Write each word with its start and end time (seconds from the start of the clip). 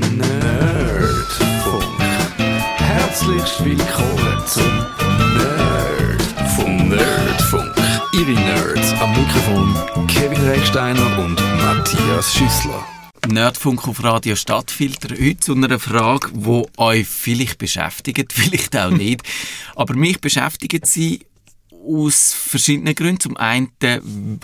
Nerdfunk. 0.00 1.84
Herzlich 2.76 3.64
willkommen 3.64 4.42
zum 4.46 4.86
Nerdfunk. 5.36 6.88
Nerdfunk. 6.88 7.74
Ihre 8.12 8.30
Nerds 8.30 8.92
am 9.00 9.10
Mikrofon 9.10 10.06
Kevin 10.06 10.40
Recksteiner 10.46 11.18
und 11.18 11.40
Matthias 11.56 12.32
Schüssler. 12.32 12.86
Nerdfunk 13.26 13.88
auf 13.88 14.04
Radio 14.04 14.36
Stadtfilter. 14.36 15.16
Heute 15.18 15.40
zu 15.40 15.54
einer 15.54 15.78
Frage, 15.80 16.30
die 16.32 16.64
euch 16.76 17.06
vielleicht 17.06 17.58
beschäftigt, 17.58 18.32
vielleicht 18.36 18.76
auch 18.76 18.90
nicht. 18.90 19.22
Aber 19.74 19.94
mich 19.94 20.20
beschäftigt 20.20 20.86
sie 20.86 21.26
aus 21.88 22.34
verschiedenen 22.34 22.94
Gründen. 22.94 23.20
Zum 23.20 23.36
einen 23.36 23.70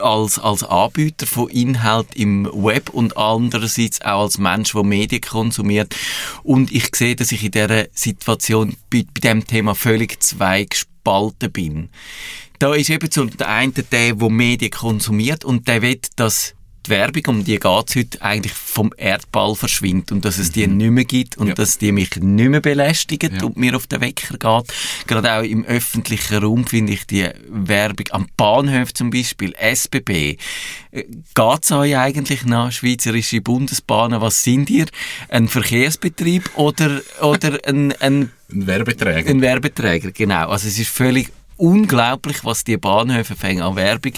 als, 0.01 0.39
als 0.39 0.65
Anbieter 0.65 1.27
von 1.27 1.49
Inhalt 1.51 2.09
im 2.15 2.47
Web 2.47 2.91
und 2.91 3.17
andererseits 3.17 4.01
auch 4.01 4.23
als 4.23 4.39
Mensch, 4.39 4.73
der 4.73 4.85
Medien 4.85 5.21
konsumiert. 5.21 5.95
Und 6.43 6.73
ich 6.73 6.95
sehe, 6.95 7.17
dass 7.17 7.33
ich 7.33 7.45
in 7.45 7.53
dieser 7.53 7.87
Situation 7.93 8.77
bei, 8.91 9.05
bei 9.15 9.21
diesem 9.21 9.47
Thema 9.47 9.75
völlig 9.75 10.23
zweigespalten 10.23 11.53
bin. 11.53 11.91
Da 12.59 12.75
ist 12.75 12.91
eben 12.91 13.11
zum 13.11 13.31
einen 13.41 13.75
der, 13.75 13.85
der 13.85 14.31
Medien 14.31 14.71
konsumiert 14.71 15.45
und 15.45 15.69
der 15.69 15.83
will, 15.83 16.01
dass 16.17 16.55
die 16.87 16.91
Werbung, 16.91 17.23
um 17.29 17.45
die 17.45 17.59
geht 17.59 17.89
es 17.89 17.97
heute, 17.97 18.23
eigentlich 18.23 18.53
vom 18.53 18.93
Erdball 18.97 19.55
verschwindet 19.55 20.13
und 20.13 20.25
dass 20.25 20.39
es 20.39 20.53
die 20.53 20.67
Mhm. 20.67 20.77
nicht 20.77 20.91
mehr 20.91 21.05
gibt 21.05 21.37
und 21.39 21.49
Ja. 21.49 21.55
dass 21.55 21.79
die 21.79 21.93
mich 21.93 22.17
nicht 22.17 22.49
mehr 22.51 22.61
belästigen 22.61 23.35
Ja. 23.37 23.45
und 23.45 23.57
mir 23.57 23.75
auf 23.77 23.87
den 23.87 24.01
Wecker 24.01 24.37
geht. 24.39 24.73
Gerade 25.07 25.33
auch 25.33 25.43
im 25.43 25.65
öffentlichen 25.65 26.39
Raum 26.39 26.67
finde 26.67 26.93
ich 26.93 27.07
die 27.07 27.29
Werbung 27.49 28.07
am 28.11 28.27
Bahnhof 28.37 28.93
zum 28.95 29.11
Beispiel, 29.11 29.55
SBB. 29.59 30.37
Geht 30.93 31.63
es 31.63 31.73
euch 31.73 31.97
eigentlich 31.97 32.45
nach 32.45 32.71
Schweizerische 32.73 33.41
Bundesbahnen? 33.41 34.21
Was 34.21 34.43
sind 34.43 34.71
ihr? 34.71 34.87
Ein 35.29 35.49
Verkehrsbetrieb 35.49 36.51
oder, 36.57 37.01
oder 37.21 37.59
ein, 37.67 37.93
ein 38.01 38.31
Ein 38.53 38.67
Werbeträger. 38.67 39.29
ein 39.31 39.41
Werbeträger, 39.41 40.13
genau. 40.13 40.49
Also 40.49 40.69
es 40.69 40.79
ist 40.79 40.91
völlig 40.91 41.31
unglaublich, 41.57 42.45
was 42.45 42.65
die 42.65 42.77
Bahnhöfe 42.77 43.37
fängen 43.37 43.63
an 43.63 43.77
Werbung 43.77 44.13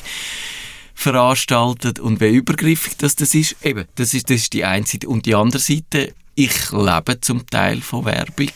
veranstaltet 0.97 2.01
und 2.01 2.21
wie 2.21 2.35
übergriffig 2.35 2.97
das, 2.99 3.15
das 3.15 3.35
ist. 3.35 3.55
Eben, 3.65 3.85
das 3.95 4.15
ist, 4.15 4.29
das 4.31 4.37
ist 4.39 4.53
die 4.55 4.65
eine 4.65 4.85
Seite. 4.87 5.09
Und 5.09 5.27
die 5.27 5.35
andere 5.35 5.61
Seite, 5.63 6.13
ich 6.35 6.73
lebe 6.73 7.21
zum 7.21 7.47
Teil 7.49 7.81
von 7.81 8.05
Werbung. 8.07 8.49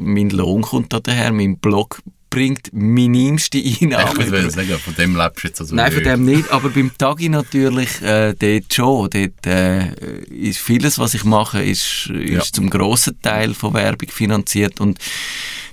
Mein 0.00 0.30
Lohn 0.30 0.62
kommt 0.62 0.92
da 0.92 1.00
daher, 1.00 1.32
mein 1.32 1.58
Blog 1.58 2.00
bringt 2.30 2.70
minimste 2.72 3.56
ich 3.58 3.80
Einnahmen. 3.82 4.16
würde 4.30 4.50
sagen, 4.50 4.78
von 4.78 4.94
dem 4.94 5.16
lebst 5.16 5.42
du 5.44 5.48
jetzt 5.48 5.60
also 5.60 5.74
Nein, 5.74 5.90
von 5.92 6.02
dem 6.04 6.24
nicht, 6.26 6.50
aber 6.50 6.68
beim 6.68 6.90
Tagi 6.96 7.28
natürlich 7.30 8.00
äh, 8.02 8.34
dort 8.38 8.72
schon. 8.74 9.08
Dort 9.10 9.46
äh, 9.46 9.88
ist 10.28 10.58
vieles, 10.58 10.98
was 10.98 11.14
ich 11.14 11.24
mache, 11.24 11.62
ist, 11.64 12.06
ist 12.10 12.30
Ja. 12.30 12.40
zum 12.42 12.68
grossen 12.70 13.20
Teil 13.22 13.54
von 13.54 13.72
Werbung 13.74 14.10
finanziert 14.10 14.78
und 14.80 14.98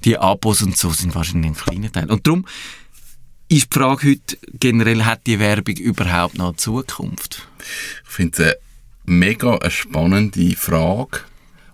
die 0.05 0.17
Abos 0.17 0.61
und 0.61 0.77
so 0.77 0.91
sind 0.91 1.13
wahrscheinlich 1.13 1.51
ein 1.51 1.55
kleiner 1.55 1.91
Teil. 1.91 2.09
Und 2.09 2.25
darum 2.25 2.45
ist 3.47 3.73
die 3.73 3.79
Frage 3.79 4.09
heute 4.11 4.37
generell, 4.59 5.05
hat 5.05 5.27
die 5.27 5.39
Werbung 5.39 5.75
überhaupt 5.75 6.37
noch 6.37 6.55
Zukunft? 6.55 7.47
Ich 8.05 8.11
finde 8.11 8.31
es 8.33 8.39
eine 8.39 8.55
mega 9.05 9.57
eine 9.57 9.71
spannende 9.71 10.55
Frage. 10.55 11.19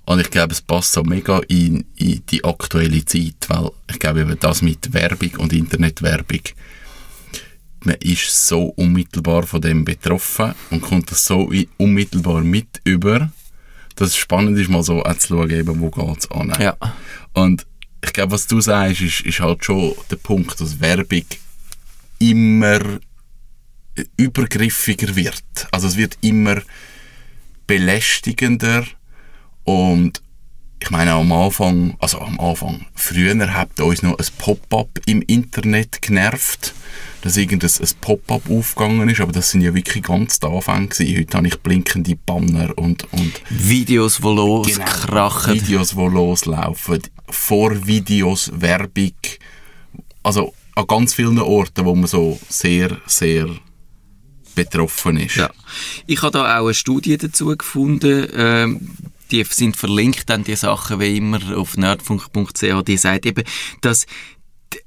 Und 0.05 0.19
ich 0.19 0.30
glaube, 0.30 0.52
es 0.52 0.61
passt 0.61 0.94
so 0.94 1.03
mega 1.03 1.39
in, 1.47 1.86
in 1.95 2.23
die 2.30 2.44
aktuelle 2.44 3.05
Zeit, 3.05 3.47
weil 3.47 3.69
ich 3.89 4.00
glaube, 4.00 4.22
eben 4.22 4.38
das 4.39 4.61
mit 4.61 4.94
Werbung 4.94 5.36
und 5.38 5.53
Internetwerbung, 5.53 6.41
man 7.83 7.95
ist 7.95 8.47
so 8.47 8.66
unmittelbar 8.66 9.44
von 9.44 9.61
dem 9.61 9.85
betroffen 9.85 10.53
und 10.69 10.81
kommt 10.81 11.11
das 11.11 11.25
so 11.25 11.52
unmittelbar 11.78 12.41
mit 12.41 12.81
über, 12.83 13.31
dass 13.95 14.09
es 14.09 14.17
spannend 14.17 14.58
ist, 14.58 14.69
mal 14.69 14.83
so 14.83 15.03
auch 15.03 15.17
zu 15.17 15.30
schauen, 15.30 15.50
eben, 15.50 15.80
wo 15.80 15.89
geht 15.89 16.19
es 16.19 16.31
an. 16.31 16.53
Ja. 16.59 16.75
Und 17.33 17.66
ich 18.03 18.13
glaube, 18.13 18.31
was 18.33 18.47
du 18.47 18.59
sagst, 18.59 19.02
ist, 19.02 19.22
ist 19.22 19.39
halt 19.39 19.63
schon 19.63 19.94
der 20.09 20.16
Punkt, 20.17 20.59
dass 20.59 20.80
Werbung 20.80 21.25
immer 22.22 22.79
übergriffiger 24.16 25.16
wird. 25.16 25.68
Also 25.72 25.88
es 25.88 25.97
wird 25.97 26.18
immer 26.22 26.62
belästigender 27.68 28.85
und 29.63 30.22
ich 30.79 30.90
meine 30.90 31.12
am 31.12 31.31
Anfang, 31.31 31.95
also 32.00 32.19
am 32.19 32.40
Anfang, 32.40 32.88
früher 32.95 33.53
hat 33.53 33.79
uns 33.79 34.01
noch 34.01 34.18
ein 34.18 34.25
Pop-up 34.40 34.90
im 35.06 35.22
Internet 35.22 36.01
genervt, 36.01 36.73
dass 37.22 37.38
irgendein 37.38 37.69
ein 37.69 37.90
Pop-up 38.01 38.50
aufgegangen 38.50 39.07
ist, 39.09 39.22
aber 39.22 39.31
das 39.31 39.51
sind 39.51 39.62
ja 39.62 39.75
wirklich 39.75 40.03
ganz 40.03 40.40
die 40.40 40.47
Anfänge 40.47 40.88
gewesen. 40.88 41.18
Heute 41.19 41.38
habe 41.38 41.47
ich 41.47 41.59
blinkende 41.59 42.16
Banner 42.16 42.75
und, 42.78 43.03
und 43.13 43.41
Videos, 43.50 44.18
die 44.18 44.24
loskrachen. 44.24 45.53
Videos, 45.53 45.90
die 45.90 45.95
loslaufen, 45.97 47.01
vor 47.29 47.85
Videos 47.85 48.51
Werbung, 48.53 49.13
also 50.24 50.53
an 50.75 50.87
ganz 50.87 51.13
vielen 51.13 51.39
Orten, 51.39 51.85
wo 51.85 51.95
man 51.95 52.07
so 52.07 52.39
sehr, 52.49 52.97
sehr 53.05 53.47
betroffen 54.55 55.17
ist. 55.17 55.35
Ja. 55.35 55.49
Ich 56.07 56.21
habe 56.21 56.31
da 56.31 56.59
auch 56.59 56.65
eine 56.65 56.73
Studie 56.73 57.17
dazu 57.17 57.55
gefunden. 57.57 58.27
Ähm, 58.35 58.89
die 59.31 59.43
sind 59.45 59.77
verlinkt 59.77 60.29
dann 60.29 60.43
die 60.43 60.55
Sachen 60.55 60.99
wie 60.99 61.17
immer 61.17 61.39
auf 61.57 61.77
nerdfunk.ch. 61.77 62.83
Die 62.85 62.97
sagt 62.97 63.25
eben, 63.25 63.43
dass 63.79 64.05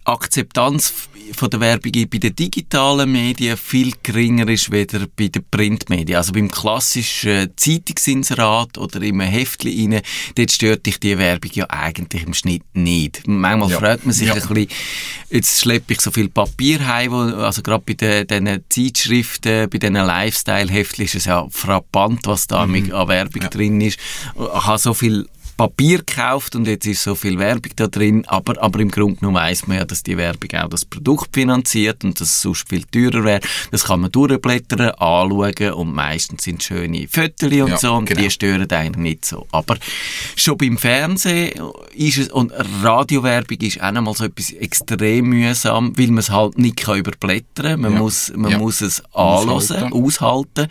Akzeptanz 0.04 0.92
von 1.32 1.48
der 1.48 1.60
Werbung 1.60 1.92
bei 2.10 2.18
den 2.18 2.36
digitalen 2.36 3.10
Medien 3.10 3.56
viel 3.56 3.92
geringer 4.02 4.46
ist 4.48 4.70
weder 4.70 5.06
bei 5.16 5.28
den 5.28 5.42
Printmedien. 5.50 6.16
Also 6.18 6.32
beim 6.32 6.50
klassischen 6.50 7.50
Zeitungsinserat 7.56 8.76
oder 8.76 9.00
im 9.02 9.20
Heftli 9.20 9.86
rein, 9.90 10.02
dort 10.34 10.52
stört 10.52 10.84
dich 10.86 11.00
die 11.00 11.16
Werbung 11.16 11.50
ja 11.54 11.64
eigentlich 11.70 12.24
im 12.24 12.34
Schnitt 12.34 12.62
nicht. 12.74 13.22
Manchmal 13.26 13.70
Ja. 13.70 13.78
fragt 13.78 14.04
man 14.04 14.12
sich 14.14 14.28
Ja. 14.28 14.34
ein 14.34 14.40
bisschen, 14.40 14.68
jetzt 15.30 15.60
schleppe 15.60 15.94
ich 15.94 16.00
so 16.02 16.10
viel 16.10 16.28
Papier 16.28 16.86
heim, 16.86 17.12
also 17.14 17.62
gerade 17.62 17.82
bei 17.86 17.94
den, 17.94 18.26
den 18.26 18.64
Zeitschriften, 18.68 19.70
bei 19.70 19.78
diesen 19.78 19.94
Lifestyle-Heftchen 19.94 21.04
ist 21.06 21.14
es 21.14 21.24
ja 21.24 21.46
frappant, 21.50 22.26
was 22.26 22.46
da 22.46 22.66
mit 22.66 22.92
an 22.92 23.08
Werbung 23.08 23.42
Ja. 23.42 23.48
drin 23.48 23.80
ist. 23.80 23.98
Ich 24.36 24.40
habe 24.66 24.78
so 24.78 24.92
viel 24.92 25.26
Papier 25.56 25.98
gekauft 25.98 26.56
und 26.56 26.66
jetzt 26.66 26.86
ist 26.86 27.02
so 27.02 27.14
viel 27.14 27.38
Werbung 27.38 27.70
da 27.76 27.86
drin, 27.86 28.24
aber, 28.26 28.60
aber 28.62 28.80
im 28.80 28.90
Grunde 28.90 29.16
genommen 29.20 29.36
weiss 29.36 29.66
man 29.66 29.76
ja, 29.78 29.84
dass 29.84 30.02
die 30.02 30.16
Werbung 30.16 30.50
auch 30.58 30.68
das 30.68 30.84
Produkt 30.84 31.28
finanziert 31.34 32.02
und 32.04 32.20
dass 32.20 32.28
es 32.28 32.40
sonst 32.42 32.68
viel 32.68 32.82
teurer 32.84 33.22
wäre. 33.24 33.40
Das 33.70 33.84
kann 33.84 34.00
man 34.00 34.10
durchblättern, 34.10 34.90
anschauen 34.90 35.72
und 35.74 35.94
meistens 35.94 36.42
sind 36.44 36.62
schöne 36.62 37.06
Fotos 37.08 37.52
und 37.52 37.52
Ja, 37.68 37.76
so 37.76 37.94
und 37.94 38.06
genau. 38.06 38.20
die 38.22 38.30
stören 38.30 38.70
einen 38.70 39.02
nicht 39.02 39.24
so. 39.24 39.46
Aber 39.52 39.76
schon 40.36 40.58
beim 40.58 40.76
Fernsehen 40.76 41.52
ist 41.94 42.18
es, 42.18 42.28
und 42.32 42.52
Radiowerbung 42.82 43.58
ist 43.58 43.78
auch 43.80 43.84
einmal 43.84 44.14
so 44.14 44.24
etwas 44.24 44.50
extrem 44.50 45.26
mühsam, 45.28 45.96
weil 45.96 46.08
man 46.08 46.18
es 46.18 46.30
halt 46.30 46.58
nicht 46.58 46.76
kann 46.78 46.98
überblättern 46.98 47.44
kann. 47.72 47.80
Man, 47.80 47.92
Ja. 47.94 47.98
muss, 48.00 48.32
man 48.34 48.50
Ja. 48.50 48.58
muss 48.58 48.80
es 48.80 49.02
anhören, 49.14 49.50
Aushalten. 49.50 49.92
aushalten. 49.92 50.68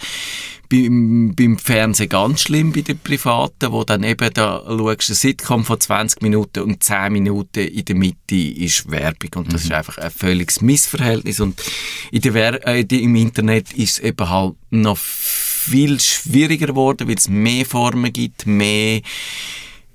Beim, 0.74 1.36
beim 1.36 1.60
Fernsehen 1.60 2.10
ganz 2.10 2.42
schlimm 2.42 2.72
bei 2.72 2.82
den 2.82 2.98
Privaten, 2.98 3.72
wo 3.72 3.84
dann 3.84 4.02
eben 4.02 4.34
da 4.34 4.64
schaust 4.66 5.12
ein 5.12 5.14
Sitcom 5.14 5.66
von 5.66 5.80
20 5.80 6.24
Minuten 6.24 6.62
und 6.62 6.82
10 6.82 7.14
Minuten 7.14 7.60
in 7.60 7.86
der 7.86 7.96
Mitte 7.96 8.36
ist 8.36 8.90
Werbung. 8.90 9.30
Und 9.36 9.54
das 9.54 9.66
ist 9.66 9.72
einfach 9.72 10.00
ein 10.00 10.10
völliges 10.10 10.62
Missverhältnis. 10.62 11.40
Und 11.40 11.62
in 12.10 12.22
der 12.22 12.34
Wer 12.34 12.68
äh, 12.68 12.82
im 12.90 13.16
Internet 13.16 13.72
ist 13.74 14.00
es 14.00 14.00
eben 14.00 14.28
halt 14.28 14.56
noch 14.72 14.98
viel 14.98 16.00
schwieriger 16.00 16.66
geworden, 16.66 17.08
weil 17.08 17.18
es 17.18 17.30
mehr 17.30 17.68
Formen 17.68 18.12
gibt, 18.12 18.48
mehr 18.48 19.02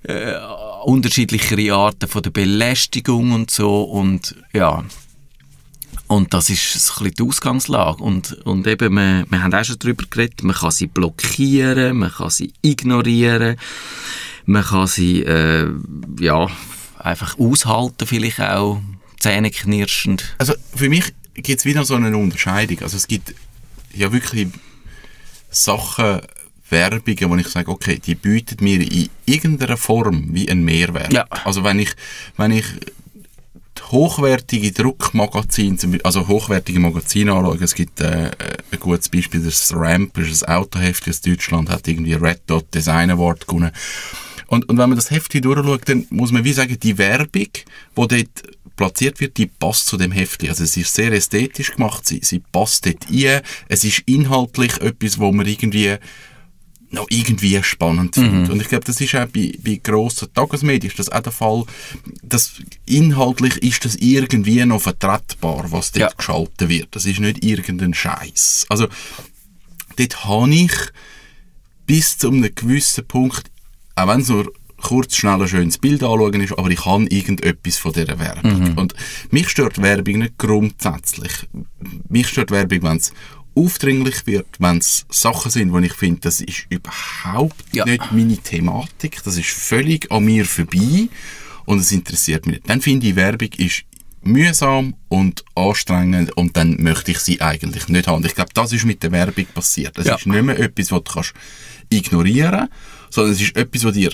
äh, 0.04 0.34
unterschiedlichere 0.84 1.74
Arten 1.74 2.08
von 2.08 2.22
der 2.22 2.30
Belästigung 2.30 3.32
und 3.32 3.50
so. 3.50 3.82
Und 3.82 4.36
ja 4.52 4.84
und 6.08 6.34
das 6.34 6.50
ist 6.50 6.74
ein 6.74 7.04
bisschen 7.04 7.14
die 7.14 7.22
Ausgangslage. 7.22 8.02
Und, 8.02 8.32
und 8.44 8.66
eben, 8.66 8.94
wir, 8.94 9.24
wir 9.28 9.42
haben 9.42 9.54
auch 9.54 9.64
schon 9.64 9.78
darüber 9.78 10.04
geredet, 10.08 10.42
man 10.42 10.56
kann 10.56 10.70
sie 10.70 10.86
blockieren, 10.86 11.98
man 11.98 12.10
kann 12.10 12.30
sie 12.30 12.52
ignorieren, 12.62 13.56
man 14.46 14.64
kann 14.64 14.86
sie, 14.86 15.22
äh, 15.22 15.70
ja, 16.18 16.48
einfach 16.98 17.38
aushalten, 17.38 18.06
vielleicht 18.06 18.40
auch 18.40 18.80
zähneknirschend. 19.20 20.34
Also 20.38 20.54
für 20.74 20.88
mich 20.88 21.12
gibt 21.34 21.60
es 21.60 21.64
wieder 21.64 21.84
so 21.84 21.94
eine 21.94 22.16
Unterscheidung. 22.16 22.80
Also 22.82 22.96
es 22.96 23.06
gibt 23.06 23.34
ja 23.94 24.12
wirklich 24.12 24.48
Sachen, 25.50 26.20
Werbungen, 26.70 27.30
wo 27.30 27.36
ich 27.36 27.48
sage, 27.48 27.70
okay, 27.70 27.98
die 27.98 28.14
bieten 28.14 28.62
mir 28.62 28.80
in 28.80 29.08
irgendeiner 29.24 29.76
Form 29.76 30.34
wie 30.34 30.50
einen 30.50 30.64
Mehrwert. 30.64 31.12
Ja. 31.12 31.26
Also 31.44 31.64
wenn 31.64 31.78
ich, 31.78 31.90
wenn 32.36 32.50
ich 32.50 32.66
hochwertige 33.90 34.72
Druckmagazine, 34.72 35.76
also 36.04 36.28
hochwertige 36.28 36.80
Magazine 36.80 37.32
anschaue, 37.32 37.58
es 37.60 37.74
gibt 37.74 38.00
äh, 38.00 38.30
ein 38.70 38.80
gutes 38.80 39.08
Beispiel, 39.08 39.42
das 39.42 39.72
Ramp 39.74 40.16
ist 40.18 40.44
ein 40.44 40.56
Autoheft 40.56 41.08
aus 41.08 41.20
Deutschland, 41.20 41.70
hat 41.70 41.88
irgendwie 41.88 42.14
Red 42.14 42.42
Dot 42.46 42.72
Design 42.74 43.10
Award 43.10 43.46
gewonnen. 43.46 43.72
Und, 44.46 44.68
und 44.68 44.78
wenn 44.78 44.88
man 44.88 44.96
das 44.96 45.10
Heft 45.10 45.32
durchschaut, 45.44 45.88
dann 45.88 46.06
muss 46.10 46.32
man 46.32 46.44
wie 46.44 46.52
sagen, 46.52 46.78
die 46.80 46.96
Werbung, 46.96 47.48
die 47.52 47.54
dort 47.94 48.42
platziert 48.76 49.20
wird, 49.20 49.36
die 49.36 49.46
passt 49.46 49.86
zu 49.86 49.98
dem 49.98 50.12
Heft. 50.12 50.48
Also 50.48 50.64
es 50.64 50.76
ist 50.76 50.94
sehr 50.94 51.12
ästhetisch 51.12 51.72
gemacht, 51.72 52.06
sie, 52.06 52.20
sie 52.22 52.38
passt 52.38 52.86
dort 52.86 53.10
ein, 53.10 53.42
es 53.68 53.84
ist 53.84 54.04
inhaltlich 54.06 54.80
etwas, 54.80 55.18
wo 55.18 55.30
man 55.32 55.46
irgendwie 55.46 55.96
noch 56.90 57.06
irgendwie 57.10 57.62
spannend 57.62 58.14
finde. 58.14 58.50
Und 58.50 58.62
ich 58.62 58.68
glaube, 58.68 58.84
das 58.84 59.00
ist 59.00 59.14
auch 59.14 59.26
bei, 59.26 59.52
bei 59.62 59.80
grossen 59.82 60.32
Tagesmedien 60.32 60.90
ist 60.90 60.98
das 60.98 61.10
auch 61.10 61.20
der 61.20 61.32
Fall, 61.32 61.64
dass 62.22 62.52
inhaltlich 62.86 63.56
ist 63.58 63.84
das 63.84 63.96
irgendwie 63.96 64.64
noch 64.64 64.80
vertretbar, 64.80 65.70
was 65.70 65.92
dort 65.92 66.10
Ja. 66.12 66.16
geschaltet 66.16 66.68
wird. 66.68 66.88
Das 66.92 67.04
ist 67.04 67.20
nicht 67.20 67.44
irgendein 67.44 67.92
Scheiß. 67.94 68.66
Also, 68.70 68.88
dort 69.96 70.24
habe 70.24 70.54
ich 70.54 70.72
bis 71.86 72.16
zu 72.18 72.28
einem 72.28 72.54
gewissen 72.54 73.06
Punkt, 73.06 73.50
auch 73.94 74.08
wenn 74.08 74.20
es 74.20 74.28
nur 74.28 74.52
kurz, 74.80 75.16
schnell 75.16 75.42
ein 75.42 75.48
schönes 75.48 75.76
Bild 75.78 76.02
anschauen 76.04 76.40
ist, 76.40 76.56
aber 76.56 76.70
ich 76.70 76.84
habe 76.86 77.04
irgendetwas 77.06 77.78
von 77.78 77.92
dieser 77.92 78.18
Werbung. 78.18 78.76
Und 78.76 78.94
mich 79.30 79.48
stört 79.48 79.82
Werbung 79.82 80.18
nicht 80.20 80.38
grundsätzlich. 80.38 81.32
Mich 82.08 82.28
stört 82.28 82.50
Werbung, 82.52 82.82
wenn 82.84 82.96
es 82.98 83.12
aufdringlich 83.54 84.26
wird, 84.26 84.46
wenn 84.58 84.78
es 84.78 85.04
Sachen 85.10 85.50
sind, 85.50 85.72
wo 85.72 85.78
ich 85.78 85.92
finde, 85.92 86.20
das 86.22 86.40
ist 86.40 86.66
überhaupt 86.70 87.64
Ja. 87.74 87.84
nicht 87.84 88.12
meine 88.12 88.36
Thematik, 88.36 89.22
das 89.24 89.36
ist 89.36 89.50
völlig 89.50 90.10
an 90.12 90.24
mir 90.24 90.44
vorbei 90.44 91.08
und 91.64 91.78
es 91.80 91.90
interessiert 91.92 92.46
mich 92.46 92.56
nicht. 92.56 92.68
Dann 92.70 92.80
finde 92.80 93.08
ich, 93.08 93.16
Werbung 93.16 93.50
ist 93.56 93.82
mühsam 94.22 94.94
und 95.08 95.44
anstrengend 95.54 96.36
und 96.36 96.56
dann 96.56 96.76
möchte 96.82 97.10
ich 97.12 97.18
sie 97.18 97.40
eigentlich 97.40 97.88
nicht 97.88 98.06
haben. 98.08 98.24
Ich 98.24 98.34
glaube, 98.34 98.50
das 98.54 98.72
ist 98.72 98.84
mit 98.84 99.02
der 99.02 99.12
Werbung 99.12 99.46
passiert. 99.54 99.96
Es 99.98 100.06
Ja. 100.06 100.16
ist 100.16 100.26
nicht 100.26 100.42
mehr 100.42 100.58
etwas, 100.58 100.90
was 100.92 101.02
du 101.04 101.12
kannst 101.12 101.34
ignorieren 101.90 102.68
sondern 103.10 103.32
es 103.32 103.40
ist 103.40 103.56
etwas, 103.56 103.84
was 103.84 103.94
dir 103.94 104.12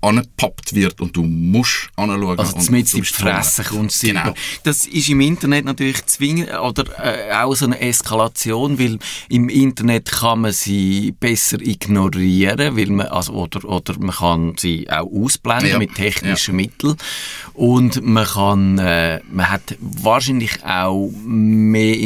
angepappt 0.00 0.74
wird 0.74 1.00
und 1.00 1.16
du 1.16 1.22
musst 1.24 1.90
anschauen. 1.96 2.38
Also 2.38 2.56
in 2.72 2.84
die. 2.84 3.02
Fresse 3.02 3.64
kommst 3.64 4.02
du 4.02 4.08
Genau. 4.08 4.34
Das 4.62 4.86
ist 4.86 5.08
im 5.08 5.20
Internet 5.20 5.64
natürlich 5.64 6.04
zwingend, 6.06 6.50
oder 6.58 6.84
äh, 7.02 7.32
auch 7.34 7.54
so 7.54 7.64
eine 7.66 7.80
Eskalation, 7.80 8.78
weil 8.78 8.98
im 9.28 9.48
Internet 9.48 10.10
kann 10.10 10.42
man 10.42 10.52
sie 10.52 11.12
besser 11.18 11.60
ignorieren, 11.60 12.76
weil 12.76 12.86
man, 12.86 13.06
also, 13.08 13.32
oder, 13.32 13.64
oder 13.64 13.98
man 13.98 14.14
kann 14.14 14.54
sie 14.56 14.88
auch 14.90 15.10
ausblenden 15.10 15.70
Ja. 15.70 15.78
mit 15.78 15.94
technischen 15.94 16.56
Mitteln. 16.56 16.96
Und 17.54 18.02
man 18.04 18.26
kann, 18.26 18.78
äh, 18.78 19.20
man 19.30 19.50
hat 19.50 19.76
wahrscheinlich 19.80 20.64
auch 20.64 21.10
mehr 21.24 21.96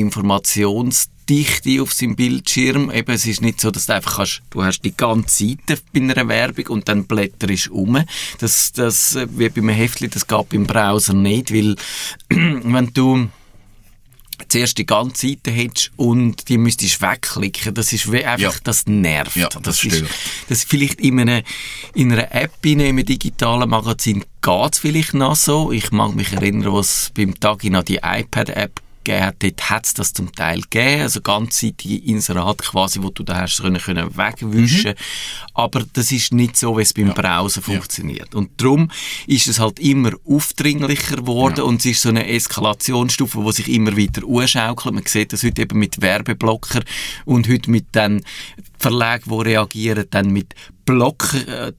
Informationsdichte 1.33 1.83
auf 1.83 1.93
seinem 1.93 2.17
Bildschirm. 2.17 2.91
Eben, 2.91 3.13
es 3.15 3.27
ist 3.27 3.41
nicht 3.43 3.61
so, 3.61 3.71
dass 3.71 3.87
du 3.87 3.95
einfach 3.95 4.17
kannst, 4.17 4.43
du 4.51 4.63
hast 4.65 4.81
die 4.83 4.95
ganze 4.97 5.47
Seite 5.49 5.81
bei 5.93 6.01
einer 6.01 6.29
Werbung 6.29 6.67
und 6.69 6.89
dann 6.89 7.05
blätterst 7.07 7.67
du 7.69 7.75
um. 7.75 8.05
Das, 8.39 8.73
das, 8.73 9.17
äh, 9.17 9.27
wie 9.31 9.49
bei 9.49 9.61
einem 9.61 9.71
Heftli, 9.71 10.09
das 10.09 10.27
geht 10.27 10.49
beim 10.51 10.67
Browser 10.67 11.15
nicht, 11.15 11.53
weil 11.53 11.77
wenn 12.29 12.93
du 12.93 13.29
zuerst 14.49 14.77
die 14.77 14.87
ganze 14.87 15.29
Seite 15.29 15.51
hättest 15.51 15.93
und 15.97 16.49
die 16.49 16.59
müsstest 16.59 17.01
wegklicken, 17.01 17.75
das 17.75 17.93
ist 17.93 18.09
einfach, 18.09 18.39
Ja. 18.39 18.51
das 18.65 18.87
nervt. 18.87 19.37
Ja, 19.37 19.49
das 19.49 19.85
ist, 19.85 19.95
stört. 19.97 20.11
das 20.49 20.59
ist 20.59 20.69
vielleicht 20.69 21.01
in 21.01 21.21
einer, 21.21 21.43
in 21.95 22.13
einer 22.13 22.35
App, 22.35 22.53
in 22.65 22.81
einem 22.81 23.05
digitalen 23.05 23.71
Magazin 23.71 24.25
geht 24.43 24.73
es 24.73 24.79
vielleicht 24.81 25.15
noch 25.15 25.37
so. 25.37 25.71
Ich 25.73 25.93
mag 25.93 26.15
mich 26.15 26.33
erinnern, 26.33 26.73
was 26.73 27.13
beim 27.15 27.39
Tagi 27.39 27.71
noch 27.71 27.85
die 27.85 28.01
iPad-App 28.03 28.81
gegeben 29.05 29.27
hat, 29.27 29.37
dort 29.43 29.71
hat 29.71 29.87
es 29.87 29.95
das 29.95 30.13
zum 30.13 30.33
Teil 30.33 30.61
gegeben, 30.63 31.03
also 31.03 31.21
ganzseitige 31.21 31.99
Inserat 32.05 32.59
quasi, 32.59 33.03
wo 33.03 33.11
du 33.11 33.23
da 33.23 33.41
hast 33.41 33.61
können, 33.61 33.81
können 33.81 34.17
wegwischen. 34.17 34.95
Aber 35.55 35.85
das 35.93 36.13
ist 36.13 36.33
nicht 36.33 36.57
so, 36.57 36.77
wie 36.79 36.83
es 36.83 36.93
beim 36.93 37.13
Browser 37.15 37.63
funktioniert. 37.63 38.35
Und 38.35 38.51
darum 38.61 38.91
ist 39.27 39.49
es 39.49 39.59
halt 39.59 39.79
immer 39.79 40.13
aufdringlicher 40.25 41.17
geworden 41.17 41.63
und 41.63 41.81
es 41.81 41.87
ist 41.87 42.03
so 42.03 42.09
eine 42.09 42.27
Eskalationsstufe, 42.29 43.43
die 43.45 43.53
sich 43.53 43.69
immer 43.69 43.97
weiter 43.97 44.23
anschaukelt. 44.27 44.95
Man 44.95 45.07
sieht 45.07 45.33
das 45.33 45.43
heute 45.43 45.63
eben 45.63 45.79
mit 45.79 46.01
Werbeblocker 46.01 46.81
und 47.25 47.49
heute 47.49 47.71
mit 47.71 47.95
den 47.95 48.25
Verlagen, 48.79 49.31
die 49.31 49.49
reagieren, 49.51 50.07
dann 50.11 50.31
mit 50.31 50.55
Blocker, 50.85 51.69
äh, 51.69 51.73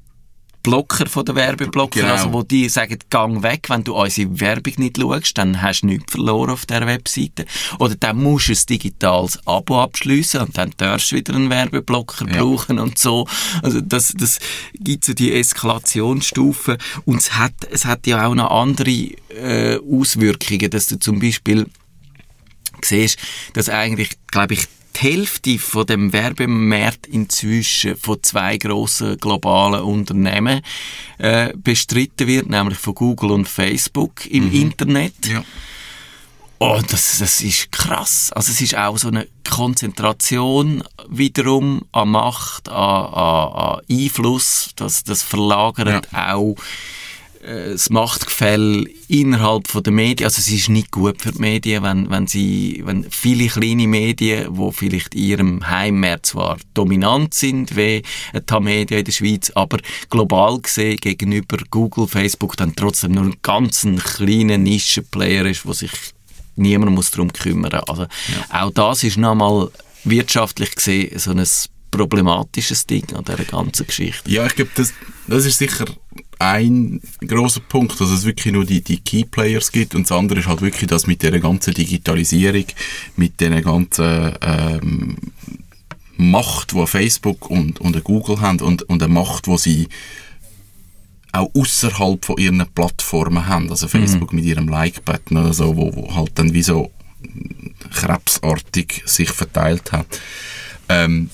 Blocker 0.64 1.08
von 1.08 1.26
der 1.26 1.36
Werbeblocker, 1.36 2.00
Genau. 2.00 2.14
also 2.14 2.32
wo 2.34 2.42
die 2.42 2.70
sagen, 2.70 2.98
gang 3.10 3.44
weg, 3.44 3.66
wenn 3.70 3.84
du 3.84 3.96
unsere 3.96 4.40
Werbung 4.40 4.74
nicht 4.78 4.98
schaust, 4.98 5.38
dann 5.38 5.62
hast 5.62 5.82
du 5.82 5.88
nichts 5.88 6.14
verloren 6.14 6.52
auf 6.52 6.66
der 6.66 6.88
Webseite. 6.88 7.46
Oder 7.80 7.96
dann 7.96 8.24
musst 8.24 8.48
du 8.48 8.54
ein 8.54 8.60
digitales 8.70 9.40
Abo 9.46 9.82
abschließen 9.82 10.40
und 10.40 10.58
dann 10.58 10.72
darfst 10.78 11.12
du 11.12 11.18
wieder 11.18 11.36
einen 11.36 11.50
Werbeblocker 11.50 12.26
Ja. 12.30 12.38
brauchen 12.44 12.80
und 12.80 12.98
so. 12.98 13.28
Also 13.62 13.82
das, 13.82 14.14
das 14.18 14.40
gibt 14.74 15.04
so 15.04 15.14
die 15.14 15.34
Eskalationsstufen 15.34 16.78
und 17.06 17.18
es 17.18 17.38
hat, 17.38 17.54
es 17.70 17.84
hat 17.86 18.08
ja 18.08 18.26
auch 18.26 18.34
noch 18.36 18.50
andere 18.50 18.90
äh, 18.90 19.80
Auswirkungen, 19.80 20.70
dass 20.70 20.86
du 20.88 20.98
zum 20.98 21.20
Beispiel 21.20 21.66
siehst, 22.82 23.18
dass 23.54 23.70
eigentlich, 23.70 24.12
glaube 24.32 24.54
ich, 24.56 24.68
die 24.96 25.00
Hälfte 25.00 25.60
von 25.60 25.86
dem 25.86 26.14
Werbemarkt 26.14 27.08
inzwischen 27.08 27.98
von 27.98 28.22
zwei 28.22 28.58
grossen 28.58 29.18
globalen 29.18 29.82
Unternehmen 29.82 30.62
äh, 31.18 31.54
bestritten 31.56 32.28
wird, 32.28 32.50
nämlich 32.50 32.78
von 32.78 32.96
Google 32.96 33.32
und 33.32 33.48
Facebook 33.48 34.26
im 34.28 34.52
Internet. 34.52 35.14
Ja. 35.26 35.44
Oh, 36.60 36.80
das, 36.90 37.18
das 37.20 37.42
ist 37.42 37.72
krass. 37.74 38.32
Also 38.34 38.52
es 38.52 38.62
ist 38.62 38.78
auch 38.78 38.98
so 38.98 39.10
eine 39.10 39.28
Konzentration 39.50 40.82
wiederum 41.10 41.82
an 41.92 42.10
Macht, 42.10 42.70
an, 42.70 43.06
an, 43.14 43.52
an 43.52 43.82
Einfluss. 43.92 44.72
Das, 44.78 45.04
das 45.04 45.24
verlagert 45.24 46.08
auch 46.14 46.56
äh, 46.56 46.62
das 47.46 47.90
Machtgefälle 47.90 48.86
innerhalb 49.08 49.68
von 49.68 49.84
der 49.84 49.92
Medien. 49.92 50.26
Also 50.26 50.40
es 50.40 50.50
ist 50.50 50.70
nicht 50.70 50.92
gut 50.92 51.22
für 51.22 51.32
die 51.32 51.40
Medien, 51.40 51.84
wenn, 51.84 52.10
wenn 52.10 52.28
sie, 52.28 52.82
wenn 52.86 53.10
viele 53.10 53.48
kleine 53.48 53.88
Medien, 53.88 54.48
wo 54.52 54.72
vielleicht 54.72 55.14
in 55.14 55.24
ihrem 55.24 55.70
Heimmarkt 55.70 56.28
zwar 56.28 56.58
dominant 56.74 57.34
sind, 57.34 57.76
wie 57.76 58.02
ein 58.34 58.46
Tamedia 58.46 59.00
in 59.00 59.06
der 59.06 59.12
Schweiz, 59.12 59.52
aber 59.56 59.80
global 60.10 60.60
gesehen 60.62 60.98
gegenüber 60.98 61.58
Google, 61.70 62.08
Facebook 62.08 62.56
dann 62.56 62.76
trotzdem 62.76 63.12
nur 63.12 63.26
ein 63.26 63.36
ganz 63.42 63.84
ein 63.84 64.00
kleiner 64.00 64.58
Nischenplayer 64.58 65.46
ist, 65.46 65.66
wo 65.66 65.74
sich 65.74 65.92
niemand 66.56 66.92
muss 66.94 67.12
darum 67.12 67.34
kümmern. 67.34 67.74
Also 67.88 68.08
auch 68.50 68.72
das 68.72 69.04
ist 69.04 69.18
nochmal 69.18 69.70
wirtschaftlich 70.06 70.76
gesehen 70.76 71.18
so 71.20 71.32
ein 71.32 71.46
problematisches 71.98 72.86
Ding 72.86 73.06
an 73.14 73.24
dieser 73.24 73.46
ganzen 73.46 73.88
Geschichte. 73.88 74.30
Ja, 74.30 74.46
ich 74.46 74.56
glaube, 74.56 74.72
das, 74.76 74.94
das 75.28 75.46
ist 75.46 75.58
sicher 75.58 75.86
ein 76.40 77.00
großer 77.26 77.62
Punkt, 77.62 78.00
dass 78.02 78.10
es 78.10 78.26
wirklich 78.26 78.54
nur 78.54 78.66
die, 78.66 78.82
die 78.82 79.00
Key 79.00 79.24
Players 79.24 79.72
gibt 79.72 79.96
und 79.96 80.10
das 80.10 80.18
andere 80.18 80.40
ist 80.40 80.48
halt 80.48 80.62
wirklich 80.62 80.90
das 80.90 81.08
mit 81.08 81.24
der 81.24 81.40
ganzen 81.40 81.74
Digitalisierung, 81.74 82.66
mit 83.16 83.40
der 83.40 83.62
ganzen 83.62 84.34
ähm, 84.42 85.18
Macht, 86.18 86.74
die 86.74 86.88
Facebook 86.88 87.50
und, 87.50 87.80
und 87.80 88.04
Google 88.04 88.42
haben 88.42 88.60
und, 88.60 88.84
und 88.84 89.00
der 89.00 89.08
Macht, 89.08 89.48
die 89.48 89.58
sie 89.58 89.88
auch 91.32 91.50
außerhalb 91.56 92.24
von 92.24 92.38
ihren 92.38 92.64
Plattformen 92.76 93.48
haben, 93.48 93.70
also 93.70 93.88
Facebook 93.88 94.34
mit 94.34 94.46
ihrem 94.46 94.68
Like-Button 94.68 95.38
oder 95.38 95.54
so, 95.54 95.76
wo, 95.76 95.96
wo 95.96 96.16
halt 96.16 96.32
dann 96.36 96.54
wie 96.54 96.62
so 96.62 96.92
krebsartig 97.92 99.04
sich 99.06 99.32
verteilt 99.32 99.92
hat. 99.92 100.20
Ähm, 100.90 101.30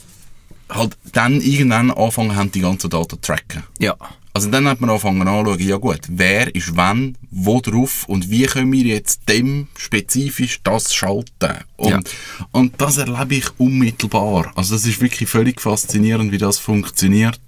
halt 0.69 0.97
dann 1.13 1.41
irgendwann 1.41 1.91
anfangen 1.91 2.35
haben, 2.35 2.51
die 2.51 2.61
ganzen 2.61 2.89
Daten 2.89 3.09
zu 3.09 3.15
tracken. 3.17 3.63
Ja. 3.79 3.95
Also 4.33 4.49
dann 4.49 4.67
hat 4.67 4.79
man 4.79 4.89
angefangen 4.91 5.27
anzuschauen, 5.27 5.59
ja 5.67 5.77
gut, 5.77 6.01
wer 6.07 6.53
ist 6.55 6.75
wann, 6.75 7.17
wo 7.31 7.59
drauf 7.61 8.05
und 8.07 8.29
wie 8.29 8.43
können 8.45 8.71
wir 8.71 8.83
jetzt 8.83 9.27
dem 9.27 9.67
spezifisch 9.75 10.59
das 10.63 10.93
schalten. 10.93 11.57
Und, 11.77 11.89
Ja. 11.89 11.99
und 12.51 12.79
das 12.79 12.97
erlebe 12.97 13.35
ich 13.35 13.45
unmittelbar. 13.59 14.51
Also 14.55 14.75
das 14.75 14.85
ist 14.85 15.01
wirklich 15.01 15.29
völlig 15.29 15.59
faszinierend, 15.59 16.31
wie 16.31 16.37
das 16.37 16.59
funktioniert, 16.59 17.39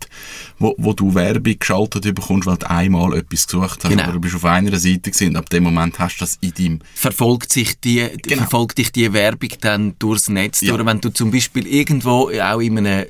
wo, 0.57 0.73
wo 0.77 0.93
du 0.93 1.13
Werbung 1.13 1.57
geschaltet 1.59 2.03
bekommst, 2.15 2.47
weil 2.47 2.57
du 2.57 2.69
einmal 2.69 3.15
etwas 3.17 3.45
gesucht 3.47 3.83
hast, 3.83 3.89
Genau. 3.91 4.03
oder 4.03 4.13
du 4.13 4.19
bist 4.19 4.35
auf 4.35 4.45
einer 4.45 4.77
Seite 4.79 5.11
gewesen, 5.11 5.29
und 5.29 5.35
ab 5.35 5.49
dem 5.51 5.63
Moment 5.63 5.99
hast 5.99 6.17
du 6.17 6.19
das 6.25 6.37
in 6.41 6.53
deinem 6.53 6.79
verfolgt 6.95 7.51
sich 7.53 7.79
die, 7.79 8.07
Genau. 8.23 8.37
verfolgt 8.41 8.79
dich 8.79 8.91
die 8.91 9.13
Werbung 9.13 9.49
dann 9.61 9.95
durchs 9.99 10.29
Netz 10.29 10.61
Ja. 10.61 10.75
durch. 10.75 10.85
Wenn 10.85 10.99
du 11.01 11.09
zum 11.09 11.29
Beispiel 11.31 11.67
irgendwo 11.67 12.29
auch 12.31 12.59
in 12.59 12.77
einem 12.79 13.05